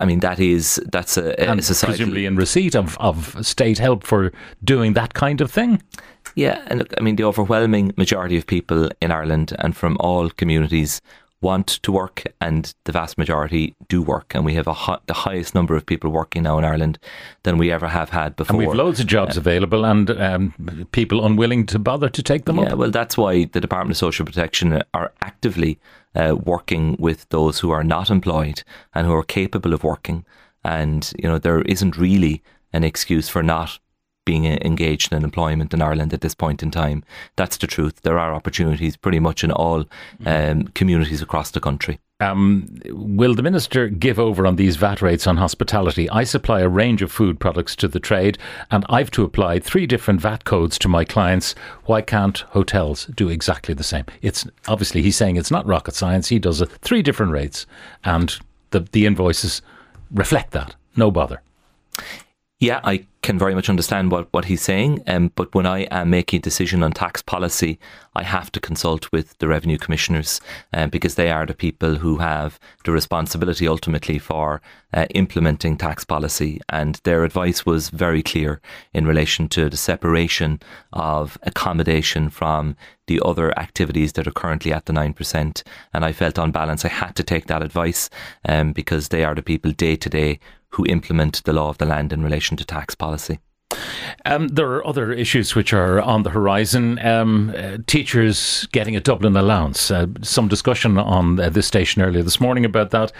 I 0.00 0.04
mean, 0.04 0.20
that 0.20 0.38
is 0.38 0.80
that's 0.92 1.16
a, 1.16 1.38
and 1.40 1.64
societal... 1.64 1.96
presumably 1.96 2.26
in 2.26 2.36
receipt 2.36 2.76
of, 2.76 2.96
of 2.98 3.44
state 3.44 3.78
help 3.78 4.04
for 4.04 4.32
doing 4.62 4.92
that 4.94 5.14
kind 5.14 5.40
of 5.40 5.50
thing. 5.50 5.82
Yeah, 6.34 6.62
and 6.68 6.78
look, 6.78 6.94
I 6.96 7.00
mean, 7.00 7.16
the 7.16 7.24
overwhelming 7.24 7.92
majority 7.96 8.36
of 8.36 8.46
people 8.46 8.90
in 9.00 9.10
Ireland 9.10 9.56
and 9.58 9.76
from 9.76 9.96
all 9.98 10.30
communities 10.30 11.00
want 11.40 11.66
to 11.66 11.92
work, 11.92 12.24
and 12.40 12.74
the 12.84 12.92
vast 12.92 13.16
majority 13.16 13.74
do 13.88 14.02
work. 14.02 14.34
And 14.34 14.44
we 14.44 14.54
have 14.54 14.66
a 14.66 15.00
the 15.06 15.14
highest 15.14 15.54
number 15.54 15.76
of 15.76 15.86
people 15.86 16.10
working 16.10 16.42
now 16.42 16.58
in 16.58 16.64
Ireland 16.64 16.98
than 17.44 17.58
we 17.58 17.70
ever 17.70 17.88
have 17.88 18.10
had 18.10 18.36
before. 18.36 18.60
And 18.60 18.66
we've 18.66 18.76
loads 18.76 19.00
of 19.00 19.06
jobs 19.06 19.36
uh, 19.36 19.40
available, 19.40 19.84
and 19.84 20.10
um, 20.10 20.86
people 20.92 21.24
unwilling 21.24 21.66
to 21.66 21.78
bother 21.78 22.08
to 22.08 22.22
take 22.22 22.44
them 22.44 22.56
yeah, 22.56 22.62
up. 22.62 22.68
Yeah, 22.70 22.74
well, 22.74 22.90
that's 22.90 23.16
why 23.16 23.44
the 23.44 23.60
Department 23.60 23.92
of 23.92 23.98
Social 23.98 24.26
Protection 24.26 24.82
are 24.94 25.12
actively 25.22 25.78
uh, 26.14 26.36
working 26.42 26.96
with 26.98 27.28
those 27.28 27.60
who 27.60 27.70
are 27.70 27.84
not 27.84 28.10
employed 28.10 28.62
and 28.94 29.06
who 29.06 29.14
are 29.14 29.24
capable 29.24 29.72
of 29.72 29.84
working. 29.84 30.24
And 30.64 31.10
you 31.18 31.28
know, 31.28 31.38
there 31.38 31.62
isn't 31.62 31.96
really 31.96 32.42
an 32.72 32.84
excuse 32.84 33.28
for 33.28 33.42
not 33.42 33.78
being 34.28 34.44
engaged 34.44 35.10
in 35.10 35.24
employment 35.24 35.72
in 35.72 35.80
Ireland 35.80 36.12
at 36.12 36.20
this 36.20 36.34
point 36.34 36.62
in 36.62 36.70
time. 36.70 37.02
That's 37.36 37.56
the 37.56 37.66
truth. 37.66 38.02
There 38.02 38.18
are 38.18 38.34
opportunities 38.34 38.94
pretty 38.94 39.20
much 39.20 39.42
in 39.42 39.50
all 39.50 39.86
um, 40.26 40.64
communities 40.80 41.22
across 41.22 41.50
the 41.50 41.60
country. 41.60 41.98
Um, 42.20 42.68
will 42.90 43.34
the 43.34 43.42
minister 43.42 43.88
give 43.88 44.18
over 44.18 44.46
on 44.46 44.56
these 44.56 44.76
VAT 44.76 45.00
rates 45.00 45.26
on 45.26 45.38
hospitality? 45.38 46.10
I 46.10 46.24
supply 46.24 46.60
a 46.60 46.68
range 46.68 47.00
of 47.00 47.10
food 47.10 47.40
products 47.40 47.74
to 47.76 47.88
the 47.88 48.00
trade, 48.00 48.36
and 48.70 48.84
I've 48.90 49.10
to 49.12 49.24
apply 49.24 49.60
three 49.60 49.86
different 49.86 50.20
VAT 50.20 50.44
codes 50.44 50.78
to 50.80 50.88
my 50.88 51.06
clients. 51.06 51.54
Why 51.86 52.02
can't 52.02 52.38
hotels 52.50 53.06
do 53.06 53.30
exactly 53.30 53.72
the 53.72 53.82
same? 53.82 54.04
It's 54.20 54.46
obviously 54.66 55.00
he's 55.00 55.16
saying 55.16 55.36
it's 55.36 55.50
not 55.50 55.66
rocket 55.66 55.94
science. 55.94 56.28
He 56.28 56.38
does 56.38 56.60
it 56.60 56.70
three 56.82 57.00
different 57.00 57.32
rates, 57.32 57.64
and 58.04 58.36
the 58.72 58.80
the 58.80 59.06
invoices 59.06 59.62
reflect 60.10 60.50
that. 60.50 60.74
No 60.96 61.10
bother. 61.10 61.40
Yeah, 62.60 62.80
I 62.82 63.06
can 63.22 63.38
very 63.38 63.54
much 63.54 63.68
understand 63.68 64.10
what, 64.10 64.32
what 64.32 64.46
he's 64.46 64.62
saying. 64.62 65.02
Um, 65.06 65.30
but 65.36 65.54
when 65.54 65.66
I 65.66 65.80
am 65.92 66.10
making 66.10 66.38
a 66.38 66.42
decision 66.42 66.82
on 66.82 66.90
tax 66.90 67.22
policy, 67.22 67.78
I 68.16 68.24
have 68.24 68.50
to 68.52 68.60
consult 68.60 69.12
with 69.12 69.38
the 69.38 69.46
revenue 69.46 69.78
commissioners 69.78 70.40
um, 70.72 70.90
because 70.90 71.14
they 71.14 71.30
are 71.30 71.46
the 71.46 71.54
people 71.54 71.96
who 71.96 72.16
have 72.18 72.58
the 72.84 72.90
responsibility 72.90 73.68
ultimately 73.68 74.18
for 74.18 74.60
uh, 74.92 75.06
implementing 75.10 75.76
tax 75.76 76.04
policy. 76.04 76.60
And 76.68 76.96
their 77.04 77.22
advice 77.22 77.64
was 77.64 77.90
very 77.90 78.24
clear 78.24 78.60
in 78.92 79.06
relation 79.06 79.48
to 79.50 79.68
the 79.68 79.76
separation 79.76 80.60
of 80.92 81.38
accommodation 81.42 82.28
from 82.28 82.76
the 83.06 83.20
other 83.24 83.56
activities 83.58 84.14
that 84.14 84.26
are 84.26 84.32
currently 84.32 84.72
at 84.72 84.86
the 84.86 84.92
9%. 84.92 85.62
And 85.92 86.04
I 86.04 86.12
felt 86.12 86.38
on 86.38 86.50
balance 86.50 86.84
I 86.84 86.88
had 86.88 87.14
to 87.16 87.22
take 87.22 87.46
that 87.46 87.62
advice 87.62 88.10
um, 88.48 88.72
because 88.72 89.08
they 89.08 89.22
are 89.24 89.34
the 89.34 89.42
people 89.42 89.70
day 89.70 89.94
to 89.96 90.08
day 90.08 90.40
who 90.70 90.86
implement 90.86 91.42
the 91.44 91.52
law 91.52 91.68
of 91.68 91.78
the 91.78 91.86
land 91.86 92.12
in 92.12 92.22
relation 92.22 92.56
to 92.56 92.64
tax 92.64 92.94
policy. 92.94 93.38
Um, 94.24 94.48
there 94.48 94.70
are 94.72 94.86
other 94.86 95.12
issues 95.12 95.54
which 95.54 95.72
are 95.72 96.00
on 96.00 96.22
the 96.22 96.30
horizon. 96.30 96.98
Um, 97.04 97.54
uh, 97.56 97.78
teachers 97.86 98.66
getting 98.72 98.96
a 98.96 99.00
Dublin 99.00 99.36
allowance. 99.36 99.90
Uh, 99.90 100.06
some 100.22 100.48
discussion 100.48 100.98
on 100.98 101.38
uh, 101.38 101.50
this 101.50 101.66
station 101.66 102.02
earlier 102.02 102.22
this 102.22 102.40
morning 102.40 102.64
about 102.64 102.90
that. 102.90 103.12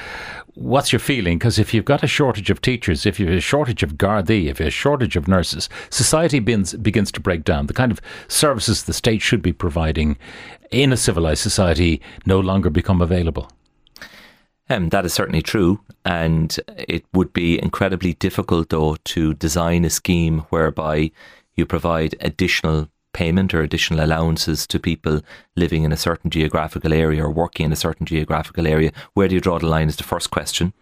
What's 0.55 0.93
your 0.93 1.01
feeling? 1.01 1.39
Because 1.39 1.59
if 1.59 1.73
you've 1.73 1.85
got 1.85 2.03
a 2.03 2.09
shortage 2.09 2.51
of 2.51 2.61
teachers, 2.61 3.07
if 3.07 3.21
you 3.21 3.27
have 3.27 3.37
a 3.37 3.41
shortage 3.41 3.83
of 3.83 3.95
Gardaí, 3.95 4.47
if 4.49 4.59
you 4.59 4.65
have 4.65 4.69
a 4.69 4.71
shortage 4.71 5.17
of 5.17 5.29
nurses, 5.29 5.69
society 5.91 6.41
begins, 6.41 6.75
begins 6.75 7.13
to 7.13 7.21
break 7.21 7.45
down. 7.45 7.67
The 7.67 7.75
kind 7.75 7.93
of 7.93 8.01
services 8.27 8.85
the 8.85 8.93
state 8.93 9.23
should 9.23 9.43
be 9.43 9.53
providing 9.53 10.19
in 10.71 10.93
a 10.93 10.97
civilised 10.97 11.43
society 11.43 12.01
no 12.27 12.41
longer 12.41 12.71
become 12.71 13.01
available. 13.01 13.51
Um, 14.71 14.91
that 14.91 15.05
is 15.07 15.15
certainly 15.15 15.43
true. 15.43 15.81
And 16.05 16.57
it 16.77 17.05
would 17.13 17.33
be 17.33 17.61
incredibly 17.61 18.15
difficult, 18.15 18.69
though, 18.71 18.97
to 19.05 19.35
design 19.35 19.85
a 19.85 19.91
scheme 19.91 20.41
whereby 20.51 21.11
you 21.57 21.67
provide 21.67 22.15
additional 22.21 22.89
payment 23.19 23.53
or 23.53 23.63
additional 23.63 24.05
allowances 24.05 24.65
to 24.65 24.79
people 24.79 25.21
living 25.57 25.83
in 25.83 25.91
a 25.91 25.97
certain 25.97 26.31
geographical 26.31 26.93
area 26.93 27.25
or 27.25 27.31
working 27.33 27.67
in 27.67 27.73
a 27.73 27.77
certain 27.87 28.07
geographical 28.07 28.65
area. 28.65 28.93
Where 29.15 29.27
do 29.27 29.35
you 29.35 29.41
draw 29.41 29.59
the 29.59 29.67
line? 29.67 29.89
Is 29.89 29.97
the 29.97 30.05
first 30.05 30.31
question. 30.31 30.73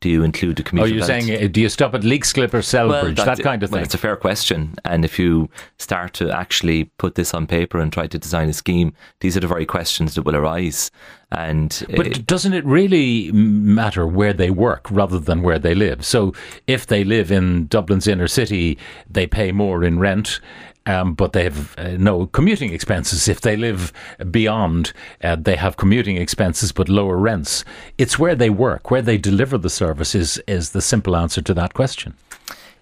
Do 0.00 0.08
you 0.08 0.24
include 0.24 0.56
the 0.56 0.62
commuter? 0.62 0.88
Oh, 0.88 0.90
you're 0.90 1.06
belt? 1.06 1.22
saying, 1.22 1.44
uh, 1.44 1.48
do 1.48 1.60
you 1.60 1.68
stop 1.68 1.94
at 1.94 2.00
Leixlip 2.00 2.54
or 2.54 2.62
Celbridge, 2.62 3.16
that's 3.16 3.38
that 3.38 3.44
kind 3.44 3.62
of 3.62 3.70
well, 3.70 3.78
thing? 3.78 3.84
it's 3.84 3.94
a 3.94 3.98
fair 3.98 4.16
question. 4.16 4.74
And 4.86 5.04
if 5.04 5.18
you 5.18 5.50
start 5.78 6.14
to 6.14 6.30
actually 6.30 6.84
put 6.96 7.14
this 7.14 7.34
on 7.34 7.46
paper 7.46 7.78
and 7.78 7.92
try 7.92 8.06
to 8.06 8.18
design 8.18 8.48
a 8.48 8.54
scheme, 8.54 8.94
these 9.20 9.36
are 9.36 9.40
the 9.40 9.46
very 9.46 9.66
questions 9.66 10.14
that 10.14 10.22
will 10.22 10.34
arise. 10.34 10.90
And 11.30 11.86
uh, 11.88 11.96
But 11.96 12.26
doesn't 12.26 12.54
it 12.54 12.64
really 12.64 13.30
matter 13.32 14.06
where 14.06 14.32
they 14.32 14.50
work 14.50 14.90
rather 14.90 15.18
than 15.18 15.42
where 15.42 15.58
they 15.58 15.74
live? 15.74 16.04
So 16.04 16.32
if 16.66 16.86
they 16.86 17.04
live 17.04 17.30
in 17.30 17.66
Dublin's 17.68 18.08
inner 18.08 18.28
city, 18.28 18.78
they 19.08 19.26
pay 19.26 19.52
more 19.52 19.84
in 19.84 19.98
rent. 19.98 20.40
Um, 20.84 21.14
but 21.14 21.32
they 21.32 21.44
have 21.44 21.78
uh, 21.78 21.90
no 21.96 22.26
commuting 22.26 22.72
expenses. 22.72 23.28
If 23.28 23.40
they 23.40 23.56
live 23.56 23.92
beyond, 24.30 24.92
uh, 25.22 25.36
they 25.36 25.54
have 25.54 25.76
commuting 25.76 26.16
expenses 26.16 26.72
but 26.72 26.88
lower 26.88 27.16
rents. 27.16 27.64
It's 27.98 28.18
where 28.18 28.34
they 28.34 28.50
work, 28.50 28.90
where 28.90 29.02
they 29.02 29.16
deliver 29.16 29.58
the 29.58 29.70
service 29.70 30.14
is, 30.14 30.42
is 30.48 30.70
the 30.70 30.80
simple 30.80 31.14
answer 31.14 31.40
to 31.42 31.54
that 31.54 31.74
question. 31.74 32.14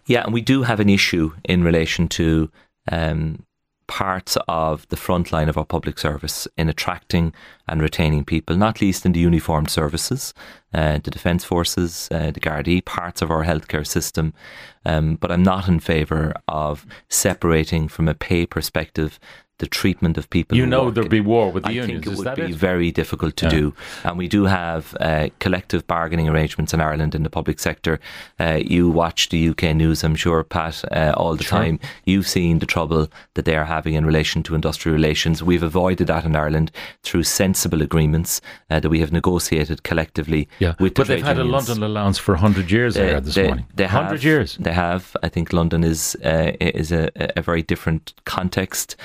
Yeah, 0.07 0.25
and 0.25 0.33
we 0.33 0.41
do 0.41 0.63
have 0.63 0.81
an 0.81 0.89
issue 0.89 1.33
in 1.45 1.63
relation 1.63 2.09
to 2.09 2.51
um, 2.91 3.45
parts 3.91 4.39
of 4.47 4.87
the 4.87 4.97
front 4.97 5.33
line 5.33 5.49
of 5.49 5.59
our 5.59 5.65
public 5.65 5.99
service 5.99 6.47
in 6.57 6.69
attracting 6.69 7.35
and 7.67 7.83
retaining 7.83 8.25
people, 8.25 8.57
not 8.57 8.81
least 8.81 9.05
in 9.05 9.11
the 9.11 9.19
uniformed 9.19 9.69
services, 9.69 10.33
uh, 10.73 10.99
the 11.03 11.11
Defence 11.11 11.45
Forces, 11.45 12.09
uh, 12.13 12.31
the 12.31 12.39
Gardaí, 12.39 12.85
parts 12.85 13.21
of 13.21 13.33
our 13.33 13.45
healthcare 13.45 13.85
system. 13.85 14.33
Um, 14.87 15.17
but 15.17 15.33
I'm 15.33 15.43
not 15.43 15.67
in 15.67 15.81
favour 15.81 16.35
of 16.47 16.87
separating 17.09 17.89
from 17.89 18.07
a 18.07 18.15
pay 18.15 18.47
perspective 18.47 19.19
the 19.61 19.67
treatment 19.67 20.19
of 20.19 20.29
people. 20.31 20.59
You 20.59 20.67
know 20.67 20.91
there'd 20.91 21.09
be 21.09 21.21
war 21.21 21.53
with 21.53 21.63
the 21.65 21.71
I 21.71 21.73
unions. 21.83 22.05
think 22.05 22.07
it 22.07 22.13
is 22.13 22.19
would 22.25 22.35
be 22.37 22.43
it? 22.53 22.55
very 22.69 22.91
difficult 22.91 23.37
to 23.37 23.47
Yeah. 23.47 23.59
do. 23.61 23.75
And 24.05 24.19
we 24.19 24.29
do 24.29 24.43
have 24.45 24.83
uh, 25.01 25.29
collective 25.39 25.83
bargaining 25.87 26.29
arrangements 26.29 26.75
in 26.75 26.81
Ireland 26.81 27.15
in 27.15 27.23
the 27.23 27.31
public 27.31 27.59
sector. 27.61 27.95
Uh, 28.39 28.59
you 28.75 28.83
watch 28.91 29.29
the 29.29 29.39
UK 29.51 29.63
news, 29.83 30.03
I'm 30.05 30.17
sure, 30.17 30.43
Pat, 30.45 30.77
uh, 30.91 31.13
all 31.17 31.37
the 31.37 31.45
Sure. 31.45 31.59
time. 31.59 31.79
You've 32.05 32.27
seen 32.27 32.59
the 32.59 32.67
trouble 32.67 33.07
that 33.35 33.45
they 33.45 33.57
are 33.57 33.67
having 33.67 33.95
in 33.95 34.05
relation 34.07 34.43
to 34.45 34.55
industrial 34.55 34.95
relations. 35.01 35.43
We've 35.43 35.63
avoided 35.73 36.07
that 36.09 36.25
in 36.25 36.35
Ireland 36.35 36.71
through 37.07 37.25
sensible 37.25 37.83
agreements 37.83 38.41
uh, 38.71 38.81
that 38.81 38.89
we 38.91 39.01
have 39.01 39.13
negotiated 39.13 39.83
collectively 39.83 40.49
Yeah, 40.59 40.75
with 40.81 40.95
the 40.95 41.01
but 41.03 41.07
they've 41.09 41.23
had 41.33 41.39
a. 41.39 41.45
London 41.45 41.83
allowance 41.83 42.19
for 42.19 42.35
100 42.35 42.71
years 42.71 42.95
They- 42.95 43.07
there 43.07 43.21
this 43.21 43.35
they, 43.35 43.47
morning. 43.47 43.67
They 43.75 43.85
100 43.87 44.11
have, 44.11 44.25
years. 44.25 44.57
They 44.61 44.73
have. 44.73 45.03
I 45.23 45.29
think 45.29 45.53
London 45.53 45.85
is 45.85 46.17
uh, 46.25 46.53
is 46.61 46.93
a, 46.93 47.11
a 47.37 47.43
very 47.43 47.63
different 47.63 48.15
context, 48.25 48.97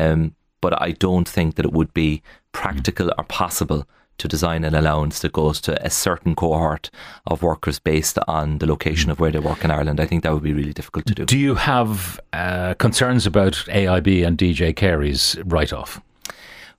um, 0.00 0.34
but 0.60 0.80
I 0.80 0.92
don't 0.92 1.28
think 1.28 1.54
that 1.54 1.64
it 1.64 1.72
would 1.72 1.92
be 1.94 2.22
practical 2.52 3.12
or 3.16 3.24
possible 3.24 3.86
to 4.18 4.28
design 4.28 4.64
an 4.64 4.74
allowance 4.74 5.20
that 5.20 5.32
goes 5.32 5.60
to 5.62 5.84
a 5.84 5.88
certain 5.88 6.34
cohort 6.34 6.90
of 7.26 7.42
workers 7.42 7.78
based 7.78 8.18
on 8.28 8.58
the 8.58 8.66
location 8.66 9.10
of 9.10 9.18
where 9.18 9.30
they 9.30 9.38
work 9.38 9.64
in 9.64 9.70
Ireland. 9.70 9.98
I 9.98 10.06
think 10.06 10.22
that 10.22 10.34
would 10.34 10.42
be 10.42 10.52
really 10.52 10.74
difficult 10.74 11.06
to 11.06 11.14
do. 11.14 11.24
Do 11.24 11.38
you 11.38 11.54
have 11.54 12.20
uh, 12.34 12.74
concerns 12.74 13.26
about 13.26 13.54
AIB 13.68 14.26
and 14.26 14.36
DJ 14.36 14.76
Carey's 14.76 15.38
write 15.44 15.72
off? 15.72 16.00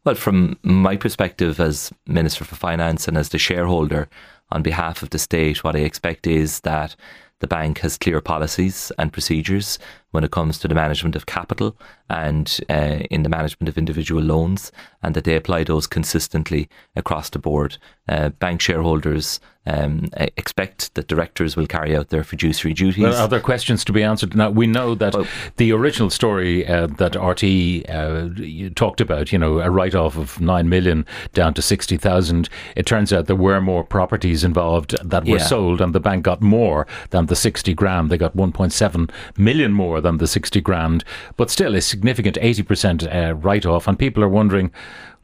Well, 0.03 0.15
from 0.15 0.57
my 0.63 0.95
perspective 0.97 1.59
as 1.59 1.91
Minister 2.05 2.43
for 2.43 2.55
Finance 2.55 3.07
and 3.07 3.17
as 3.17 3.29
the 3.29 3.37
shareholder 3.39 4.07
on 4.51 4.61
behalf 4.61 5.01
of 5.01 5.09
the 5.09 5.19
state, 5.19 5.63
what 5.63 5.75
I 5.75 5.79
expect 5.79 6.27
is 6.27 6.59
that 6.61 6.95
the 7.41 7.47
bank 7.47 7.79
has 7.79 7.97
clear 7.97 8.21
policies 8.21 8.91
and 8.97 9.11
procedures 9.13 9.77
when 10.11 10.23
it 10.23 10.31
comes 10.31 10.57
to 10.59 10.67
the 10.67 10.75
management 10.75 11.15
of 11.15 11.25
capital 11.25 11.75
and 12.09 12.59
uh, 12.69 12.99
in 13.09 13.23
the 13.23 13.29
management 13.29 13.69
of 13.69 13.77
individual 13.77 14.21
loans, 14.21 14.71
and 15.03 15.15
that 15.15 15.23
they 15.23 15.35
apply 15.37 15.63
those 15.63 15.87
consistently 15.87 16.67
across 16.97 17.29
the 17.29 17.39
board. 17.39 17.77
Uh, 18.09 18.27
bank 18.29 18.59
shareholders 18.59 19.39
um, 19.65 20.09
expect 20.35 20.93
that 20.95 21.07
directors 21.07 21.55
will 21.55 21.67
carry 21.67 21.95
out 21.95 22.09
their 22.09 22.25
fiduciary 22.25 22.73
duties. 22.73 23.03
Well, 23.03 23.15
are 23.15 23.27
there 23.29 23.39
questions 23.39 23.85
to 23.85 23.93
be 23.93 24.03
answered? 24.03 24.35
Now, 24.35 24.49
we 24.49 24.67
know 24.67 24.95
that 24.95 25.13
Well- 25.13 25.27
the 25.55 25.71
original 25.71 26.09
story 26.09 26.67
uh, 26.67 26.87
that 26.97 27.13
RTÉ 27.13 27.85
uh, 27.89 28.69
talked 28.75 28.99
about, 28.99 29.31
you 29.31 29.39
know, 29.39 29.59
a 29.61 29.69
write 29.69 29.95
off 29.95 30.17
of 30.17 30.41
9 30.41 30.67
million 30.67 31.05
down 31.33 31.53
to 31.53 31.61
60,000, 31.61 32.49
it 32.75 32.85
turns 32.85 33.13
out 33.13 33.27
there 33.27 33.35
were 33.37 33.61
more 33.61 33.85
properties 33.85 34.43
involved 34.43 34.95
that 35.09 35.23
were 35.23 35.37
Yeah. 35.37 35.43
sold, 35.45 35.79
and 35.79 35.93
the 35.95 35.99
bank 36.01 36.23
got 36.25 36.41
more 36.41 36.85
than 37.11 37.27
the 37.31 37.35
60 37.37 37.73
grand. 37.75 38.09
They 38.09 38.17
got 38.17 38.35
1.7 38.35 39.09
million 39.37 39.71
more 39.71 40.01
than 40.01 40.17
the 40.17 40.27
60 40.27 40.59
grand, 40.59 41.05
but 41.37 41.49
still 41.49 41.75
a 41.75 41.79
significant 41.81 42.35
80% 42.35 43.07
uh, 43.07 43.35
write 43.35 43.65
off. 43.65 43.87
And 43.87 43.97
people 43.97 44.21
are 44.21 44.27
wondering, 44.27 44.69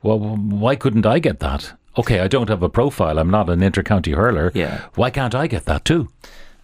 well, 0.02 0.17
why 0.17 0.78
couldn't 0.78 1.06
I 1.06 1.20
get 1.20 1.39
that? 1.41 1.74
Okay, 1.98 2.22
I 2.22 2.30
don't 2.30 2.48
have 2.48 2.63
a 2.63 2.70
profile. 2.70 3.20
I'm 3.20 3.30
not 3.30 3.50
an 3.50 3.60
intercounty 3.60 4.15
hurler. 4.15 4.54
Yeah. 4.56 4.86
Why 4.96 5.10
can't 5.10 5.36
I 5.36 5.48
get 5.48 5.65
that 5.65 5.84
too? 5.84 6.08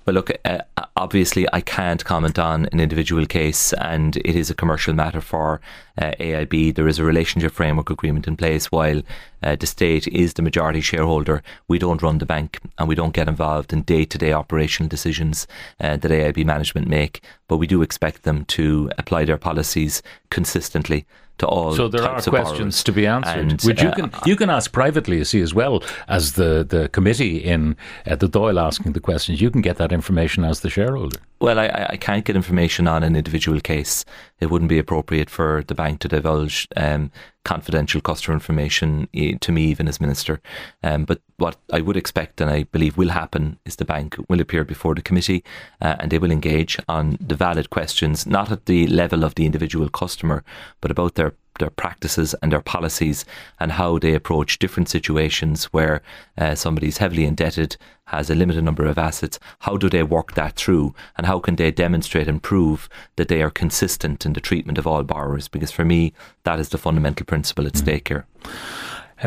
Well, 0.06 0.16
look, 0.16 0.32
uh, 0.44 0.60
obviously, 0.98 1.48
I 1.54 1.62
can't 1.62 2.04
comment 2.04 2.38
on 2.38 2.66
an 2.74 2.82
individual 2.82 3.26
case, 3.26 3.72
and 3.74 4.18
it 4.18 4.36
is 4.36 4.50
a 4.50 4.56
commercial 4.56 4.94
matter 4.94 5.22
for 5.22 5.62
uh, 5.98 6.12
AIB. 6.20 6.76
There 6.76 6.90
is 6.90 7.00
a 7.00 7.06
relationship 7.06 7.54
framework 7.54 7.90
agreement 7.90 8.28
in 8.28 8.36
place. 8.36 8.70
While 8.70 9.02
uh, 9.42 9.56
the 9.56 9.66
state 9.66 10.06
is 10.10 10.34
the 10.34 10.42
majority 10.42 10.82
shareholder, 10.82 11.42
we 11.70 11.80
don't 11.80 12.02
run 12.02 12.18
the 12.18 12.26
bank 12.26 12.60
and 12.78 12.90
we 12.90 12.96
don't 12.96 13.14
get 13.14 13.30
involved 13.30 13.72
in 13.72 13.84
day 13.84 14.04
to 14.04 14.18
day 14.18 14.34
operational 14.34 14.90
decisions 14.90 15.48
uh, 15.80 15.96
that 15.96 16.12
AIB 16.12 16.46
management 16.46 16.90
make. 16.90 17.22
But 17.48 17.58
we 17.58 17.68
do 17.68 17.82
expect 17.82 18.24
them 18.24 18.44
to 18.46 18.92
apply 18.98 19.24
their 19.24 19.38
policies 19.38 20.04
consistently 20.30 21.06
to 21.40 21.48
all. 21.48 21.76
So 21.76 21.88
there 21.88 22.04
are 22.04 22.22
questions 22.22 22.84
to 22.84 22.92
be 22.92 23.08
answered, 23.08 23.52
And, 23.52 23.62
which 23.62 23.82
you 23.82 23.90
uh, 23.90 23.96
can 23.96 24.12
you 24.26 24.36
can 24.36 24.50
ask 24.50 24.72
privately, 24.72 25.18
you 25.18 25.26
see, 25.26 25.42
as 25.42 25.54
well 25.54 25.84
as 26.08 26.34
the 26.34 26.66
the 26.68 26.90
committee 26.90 27.38
in 27.38 27.76
uh, 28.06 28.16
the 28.16 28.28
Dáil 28.28 28.62
asking 28.62 28.94
the 28.94 29.00
questions. 29.00 29.42
You 29.42 29.50
can 29.50 29.62
get 29.62 29.78
that 29.78 29.92
information 29.92 30.44
as 30.46 30.60
the 30.60 30.70
shareholder. 30.70 31.20
Well, 31.44 31.60
I, 31.60 31.88
I- 31.90 31.98
can't 31.98 32.24
get 32.24 32.38
information 32.38 32.88
on 32.88 33.04
an 33.04 33.18
individual 33.18 33.60
case. 33.60 34.06
It 34.40 34.50
wouldn't 34.50 34.70
be 34.70 34.80
appropriate 34.80 35.30
for 35.30 35.62
the 35.68 35.76
bank 35.76 36.00
to 36.00 36.08
divulge 36.08 36.70
um, 36.78 37.12
confidential 37.44 38.00
customer 38.00 38.34
information 38.34 39.10
eh, 39.14 39.34
to 39.42 39.52
me, 39.52 39.66
even 39.66 39.90
as 39.90 40.00
minister. 40.00 40.40
Um, 40.84 41.04
but 41.04 41.20
what 41.36 41.58
I 41.74 41.82
would 41.82 41.98
expect, 41.98 42.40
and 42.40 42.50
I 42.50 42.64
believe 42.64 42.96
will 42.96 43.10
happen, 43.10 43.60
is 43.66 43.76
the 43.76 43.84
bank 43.84 44.16
will 44.30 44.40
appear 44.40 44.64
before 44.64 44.96
the 44.96 45.02
committee 45.02 45.44
uh, 45.82 45.98
and 46.00 46.12
they 46.12 46.18
will 46.18 46.32
engage 46.32 46.78
on 46.88 47.18
the 47.20 47.36
valid 47.36 47.70
questions, 47.70 48.26
not 48.26 48.50
at 48.50 48.66
the 48.66 48.88
level 48.88 49.26
of 49.26 49.36
the 49.36 49.46
individual 49.46 49.90
customer, 49.90 50.46
but 50.80 50.92
about 50.92 51.16
their 51.16 51.34
their 51.60 51.70
practices 51.70 52.34
and 52.42 52.52
their 52.52 52.62
policies 52.62 53.26
and 53.60 53.74
how 53.74 54.00
they 54.00 54.14
approach 54.14 54.60
different 54.60 54.90
situations 54.90 55.66
where 55.66 56.02
uh, 56.38 56.56
somebody's 56.56 56.98
heavily 56.98 57.26
indebted, 57.26 57.78
has 58.06 58.30
a 58.30 58.36
limited 58.36 58.64
number 58.64 58.86
of 58.86 58.98
assets. 58.98 59.40
How 59.60 59.78
do 59.78 59.90
they 59.90 60.04
work 60.04 60.34
that 60.34 60.56
through 60.56 60.94
and 61.18 61.26
how 61.26 61.40
can 61.40 61.56
they 61.56 61.72
demonstrate 61.72 62.28
and 62.28 62.42
prove 62.42 62.90
that 63.16 63.28
they 63.28 63.42
are 63.42 63.50
consistent 63.50 64.26
in 64.26 64.34
the 64.34 64.42
treatment 64.42 64.78
of 64.78 64.86
all 64.86 65.04
borrowers? 65.04 65.48
Because 65.48 65.72
for 65.72 65.86
me, 65.86 66.14
that 66.44 66.60
is 66.60 66.70
the 66.70 66.78
fundamental 66.78 67.26
principle 67.26 67.66
at 67.68 67.78
stake 67.78 68.08
here. 68.10 68.26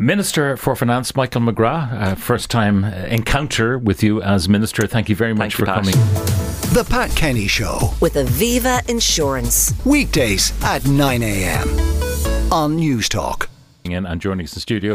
Minister 0.01 0.57
for 0.59 0.77
Finance 0.77 1.17
Michael 1.17 1.41
McGrath, 1.41 1.93
uh, 1.93 2.15
first 2.17 2.51
time 2.51 2.85
uh, 2.85 2.89
encounter 3.09 3.79
with 3.79 4.03
you 4.03 4.21
as 4.21 4.49
minister. 4.49 4.87
Thank 4.87 5.09
you 5.09 5.17
very 5.17 5.33
much 5.33 5.57
Thank 5.57 5.61
for 5.61 5.67
Pat. 5.67 5.77
coming. 5.77 5.95
The 6.75 6.87
Pat 6.89 7.11
Kenny 7.17 7.47
Show. 7.47 7.95
with 8.01 8.15
Aviva 8.15 8.87
Insurance. 8.91 9.73
Weekdays 9.87 10.53
at 10.63 10.87
9 10.87 11.23
a.m. 11.23 12.06
on 12.53 12.79
Newstalk. 12.79 13.49
and 13.85 14.07
joining 14.21 14.45
us 14.45 14.55
in 14.55 14.61
studio. 14.61 14.95